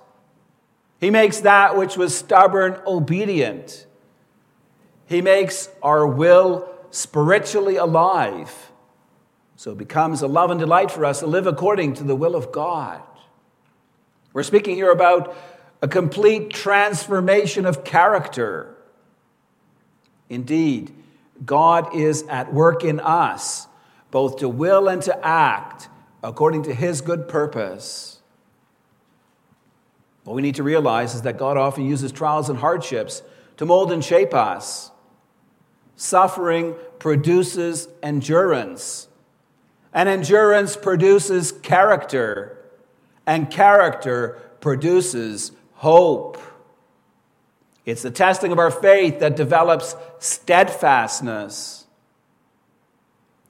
He 0.99 1.09
makes 1.09 1.41
that 1.41 1.77
which 1.77 1.95
was 1.95 2.15
stubborn 2.17 2.79
obedient. 2.85 3.85
He 5.05 5.21
makes 5.21 5.69
our 5.81 6.07
will 6.07 6.69
spiritually 6.91 7.75
alive. 7.75 8.71
So 9.55 9.71
it 9.71 9.77
becomes 9.77 10.21
a 10.21 10.27
love 10.27 10.51
and 10.51 10.59
delight 10.59 10.91
for 10.91 11.05
us 11.05 11.19
to 11.19 11.27
live 11.27 11.47
according 11.47 11.95
to 11.95 12.03
the 12.03 12.15
will 12.15 12.35
of 12.35 12.51
God. 12.51 13.01
We're 14.33 14.43
speaking 14.43 14.75
here 14.75 14.91
about 14.91 15.35
a 15.81 15.87
complete 15.87 16.51
transformation 16.51 17.65
of 17.65 17.83
character. 17.83 18.75
Indeed, 20.29 20.93
God 21.45 21.95
is 21.95 22.23
at 22.23 22.53
work 22.53 22.83
in 22.83 22.99
us, 22.99 23.67
both 24.11 24.37
to 24.37 24.49
will 24.49 24.87
and 24.87 25.01
to 25.03 25.25
act 25.25 25.89
according 26.23 26.63
to 26.63 26.73
his 26.73 27.01
good 27.01 27.27
purpose. 27.27 28.16
What 30.27 30.35
we 30.35 30.41
need 30.41 30.55
to 30.55 30.63
realize 30.63 31.15
is 31.15 31.21
that 31.21 31.37
God 31.37 31.55
often 31.55 31.85
uses 31.85 32.11
trials 32.11 32.49
and 32.49 32.59
hardships 32.59 33.23
to 33.55 33.65
mold 33.65 33.93
and 33.93 34.03
shape 34.03 34.33
us. 34.33 34.91
Suffering 35.95 36.75
produces 36.99 37.87
endurance. 38.03 39.07
And 39.93 40.09
endurance 40.09 40.75
produces 40.75 41.53
character, 41.53 42.57
and 43.25 43.49
character 43.49 44.37
produces 44.59 45.53
hope. 45.75 46.37
It's 47.85 48.01
the 48.01 48.11
testing 48.11 48.51
of 48.51 48.59
our 48.59 48.69
faith 48.69 49.21
that 49.21 49.37
develops 49.37 49.95
steadfastness. 50.19 51.85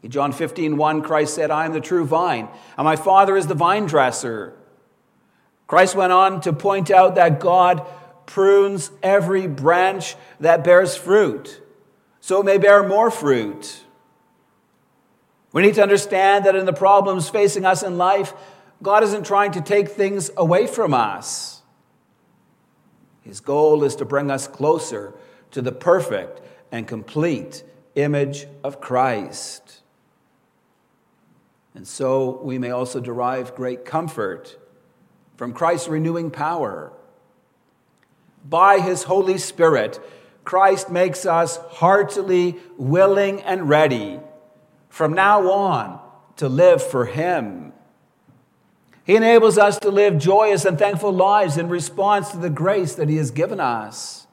In 0.03 0.11
John 0.11 0.31
15, 0.31 0.77
1, 0.77 1.01
Christ 1.01 1.33
said, 1.33 1.49
I 1.49 1.65
am 1.65 1.73
the 1.73 1.81
true 1.81 2.05
vine, 2.05 2.47
and 2.77 2.85
my 2.85 2.95
Father 2.95 3.35
is 3.35 3.47
the 3.47 3.55
vine 3.55 3.87
dresser. 3.87 4.56
Christ 5.67 5.95
went 5.95 6.13
on 6.13 6.41
to 6.41 6.53
point 6.53 6.89
out 6.89 7.15
that 7.15 7.39
God 7.39 7.85
prunes 8.25 8.89
every 9.03 9.47
branch 9.47 10.15
that 10.39 10.63
bears 10.63 10.95
fruit, 10.95 11.61
so 12.21 12.41
it 12.41 12.45
may 12.45 12.57
bear 12.57 12.87
more 12.87 13.11
fruit. 13.11 13.83
We 15.51 15.61
need 15.61 15.75
to 15.75 15.83
understand 15.83 16.45
that 16.45 16.55
in 16.55 16.65
the 16.65 16.73
problems 16.73 17.29
facing 17.29 17.65
us 17.65 17.83
in 17.83 17.97
life, 17.97 18.33
God 18.81 19.03
isn't 19.03 19.25
trying 19.25 19.51
to 19.53 19.61
take 19.61 19.89
things 19.89 20.29
away 20.37 20.67
from 20.67 20.93
us. 20.93 21.61
His 23.21 23.39
goal 23.39 23.83
is 23.83 23.95
to 23.97 24.05
bring 24.05 24.29
us 24.31 24.47
closer 24.47 25.13
to 25.51 25.61
the 25.61 25.71
perfect 25.71 26.41
and 26.71 26.87
complete 26.87 27.63
image 27.95 28.45
of 28.63 28.79
Christ. 28.79 29.81
And 31.73 31.87
so 31.87 32.39
we 32.43 32.57
may 32.57 32.71
also 32.71 32.99
derive 32.99 33.55
great 33.55 33.83
comfort 33.83 34.57
from 35.37 35.53
Christ's 35.53 35.87
renewing 35.87 36.29
power. 36.29 36.91
By 38.43 38.79
his 38.79 39.03
Holy 39.03 39.37
Spirit, 39.37 39.99
Christ 40.43 40.89
makes 40.89 41.25
us 41.25 41.57
heartily 41.57 42.57
willing 42.77 43.41
and 43.41 43.69
ready 43.69 44.19
from 44.89 45.13
now 45.13 45.51
on 45.51 45.99
to 46.37 46.47
live 46.47 46.81
for 46.81 47.05
Him. 47.05 47.73
He 49.03 49.15
enables 49.15 49.57
us 49.57 49.77
to 49.79 49.91
live 49.91 50.17
joyous 50.17 50.65
and 50.65 50.79
thankful 50.79 51.11
lives 51.11 51.57
in 51.57 51.69
response 51.69 52.31
to 52.31 52.37
the 52.37 52.49
grace 52.49 52.95
that 52.95 53.09
He 53.09 53.17
has 53.17 53.29
given 53.29 53.59
us. 53.59 54.27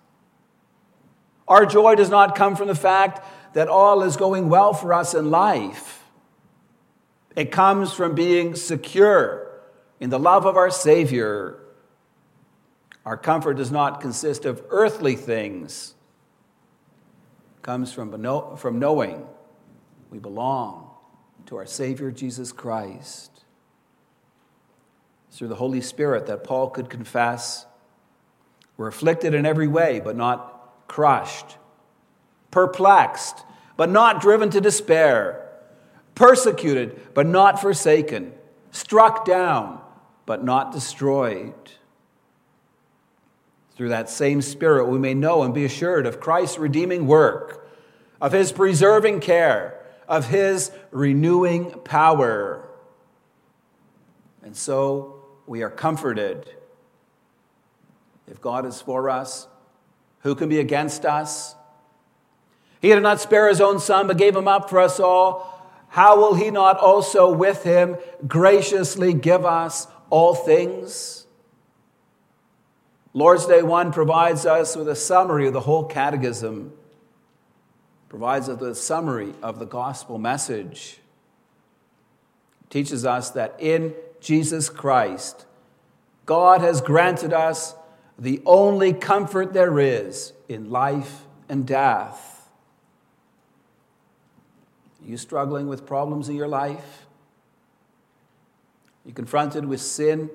Our 1.47 1.67
joy 1.67 1.97
does 1.97 2.11
not 2.11 2.37
come 2.37 2.57
from 2.57 2.69
the 2.69 2.75
fact 2.75 3.27
that 3.55 3.69
all 3.69 4.03
is 4.03 4.17
going 4.17 4.49
well 4.49 4.73
for 4.73 4.95
us 4.95 5.14
in 5.14 5.31
life. 5.31 6.05
It 7.37 7.51
comes 7.51 7.93
from 7.93 8.14
being 8.14 8.55
secure 8.55 9.43
in 10.05 10.11
the 10.11 10.19
love 10.19 10.45
of 10.45 10.59
our 10.59 10.71
Savior. 10.71 11.61
Our 13.07 13.17
comfort 13.17 13.55
does 13.55 13.71
not 13.71 14.03
consist 14.03 14.45
of 14.45 14.62
earthly 14.69 15.17
things. 15.17 15.95
It 17.57 17.62
comes 17.62 17.90
from, 17.90 18.12
from 18.59 18.79
knowing 18.79 19.27
we 20.11 20.19
belong 20.19 20.90
to 21.47 21.57
our 21.57 21.64
Savior 21.64 22.11
Jesus 22.11 22.53
Christ. 22.53 23.31
Through 25.31 25.49
the 25.49 25.55
Holy 25.55 25.81
Spirit 25.81 26.27
that 26.27 26.45
Paul 26.45 26.69
could 26.69 26.90
confess 26.90 27.64
we're 28.77 28.88
afflicted 28.88 29.33
in 29.33 29.47
every 29.47 29.69
way, 29.69 30.01
but 30.05 30.17
not 30.17 30.87
crushed, 30.87 31.57
perplexed, 32.51 33.43
but 33.79 33.88
not 33.88 34.21
driven 34.21 34.51
to 34.51 34.61
despair, 34.61 35.49
persecuted, 36.14 37.14
but 37.14 37.25
not 37.25 37.59
forsaken, 37.59 38.35
struck 38.71 39.25
down, 39.25 39.81
but 40.27 40.45
not 40.45 40.73
destroyed. 40.73 41.55
Through 43.77 43.89
that 43.89 44.09
same 44.09 44.41
Spirit, 44.41 44.87
we 44.87 44.99
may 44.99 45.15
know 45.15 45.43
and 45.43 45.53
be 45.53 45.65
assured 45.65 46.07
of 46.07 46.21
Christ's 46.21 46.59
redeeming 46.59 47.07
work, 47.07 47.69
of 48.21 48.33
his 48.33 48.53
preserving 48.53 49.21
care, 49.21 49.81
of 50.09 50.29
his 50.29 50.71
renewing 50.91 51.71
power. 51.85 52.69
And 54.43 54.57
so 54.57 55.25
we 55.47 55.63
are 55.63 55.71
comforted. 55.71 56.49
If 58.29 58.41
God 58.41 58.65
is 58.65 58.81
for 58.81 59.11
us, 59.11 59.49
who 60.21 60.35
can 60.35 60.49
be 60.49 60.61
against 60.61 61.05
us? 61.05 61.55
He 62.81 62.89
did 62.89 63.03
not 63.03 63.21
spare 63.21 63.49
his 63.49 63.61
own 63.61 63.81
son, 63.81 64.07
but 64.07 64.19
gave 64.19 64.37
him 64.37 64.47
up 64.47 64.71
for 64.71 64.79
us 64.79 65.01
all. 65.01 65.51
How 65.89 66.17
will 66.17 66.35
he 66.35 66.51
not 66.51 66.79
also 66.79 67.33
with 67.33 67.63
him 67.65 67.97
graciously 68.27 69.15
give 69.15 69.45
us 69.45 69.87
all 70.14 70.33
things? 70.33 71.27
Lord's 73.12 73.46
Day 73.46 73.62
1 73.62 73.92
provides 73.92 74.46
us 74.46 74.77
with 74.77 74.88
a 74.88 74.94
summary 74.94 75.48
of 75.48 75.53
the 75.53 75.61
whole 75.62 75.85
catechism 75.85 76.72
provides 78.09 78.48
us 78.48 78.61
with 78.61 78.70
a 78.70 78.74
summary 78.77 79.35
of 79.42 79.59
the 79.59 79.66
gospel 79.66 80.18
message. 80.18 81.00
teaches 82.70 83.05
us 83.05 83.31
that 83.31 83.57
in 83.59 83.92
Jesus 84.20 84.68
Christ, 84.68 85.46
God 86.27 86.61
has 86.61 86.81
granted 86.81 87.33
us 87.33 87.74
the 88.16 88.40
only 88.46 88.92
comfort 88.92 89.53
there 89.53 89.81
is 89.81 90.33
in 90.48 90.70
life 90.70 91.22
and 91.48 91.66
death. 91.66 92.48
Are 95.03 95.11
you 95.11 95.16
struggling 95.16 95.66
with 95.66 95.85
problems 95.85 96.29
in 96.29 96.37
your 96.37 96.46
life? 96.46 97.07
Are 99.05 99.09
you 99.09 99.14
confronted 99.14 99.67
with 99.67 99.81
sin 99.81 100.31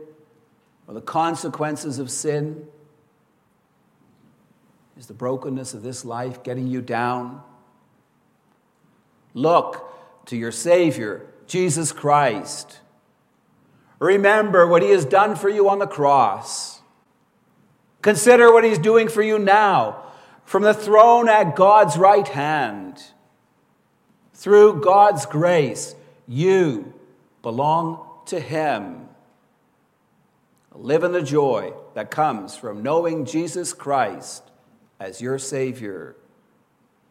or 0.87 0.93
the 0.93 1.01
consequences 1.01 1.97
of 1.99 2.11
sin? 2.11 2.67
Is 4.97 5.07
the 5.07 5.13
brokenness 5.13 5.73
of 5.73 5.81
this 5.81 6.03
life 6.05 6.43
getting 6.43 6.67
you 6.67 6.81
down? 6.81 7.41
Look 9.33 9.91
to 10.25 10.35
your 10.35 10.51
Savior, 10.51 11.25
Jesus 11.47 11.91
Christ. 11.91 12.79
Remember 13.99 14.67
what 14.67 14.81
he 14.81 14.91
has 14.91 15.05
done 15.05 15.35
for 15.35 15.49
you 15.49 15.69
on 15.69 15.79
the 15.79 15.87
cross. 15.87 16.81
Consider 18.01 18.51
what 18.51 18.63
he's 18.63 18.79
doing 18.79 19.09
for 19.09 19.21
you 19.21 19.39
now 19.39 20.03
from 20.45 20.63
the 20.63 20.73
throne 20.73 21.29
at 21.29 21.55
God's 21.55 21.97
right 21.97 22.27
hand. 22.27 23.03
Through 24.33 24.81
God's 24.81 25.25
grace, 25.25 25.95
you 26.27 26.93
belong 27.41 28.08
to 28.29 28.39
him. 28.39 29.07
Live 30.73 31.03
in 31.03 31.11
the 31.11 31.21
joy 31.21 31.73
that 31.93 32.11
comes 32.11 32.55
from 32.55 32.83
knowing 32.83 33.25
Jesus 33.25 33.73
Christ 33.73 34.43
as 34.99 35.21
your 35.21 35.37
Savior. 35.39 36.15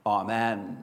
Amen. 0.07 0.83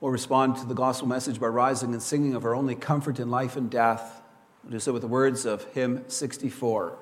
We'll 0.00 0.12
respond 0.12 0.56
to 0.56 0.66
the 0.66 0.74
gospel 0.74 1.08
message 1.08 1.40
by 1.40 1.48
rising 1.48 1.92
and 1.92 2.02
singing 2.02 2.34
of 2.34 2.44
our 2.44 2.54
only 2.54 2.74
comfort 2.74 3.18
in 3.18 3.30
life 3.30 3.56
and 3.56 3.70
death. 3.70 4.22
We'll 4.62 4.72
do 4.72 4.78
so 4.78 4.92
with 4.92 5.02
the 5.02 5.08
words 5.08 5.44
of 5.46 5.64
hymn 5.72 6.04
64. 6.08 6.96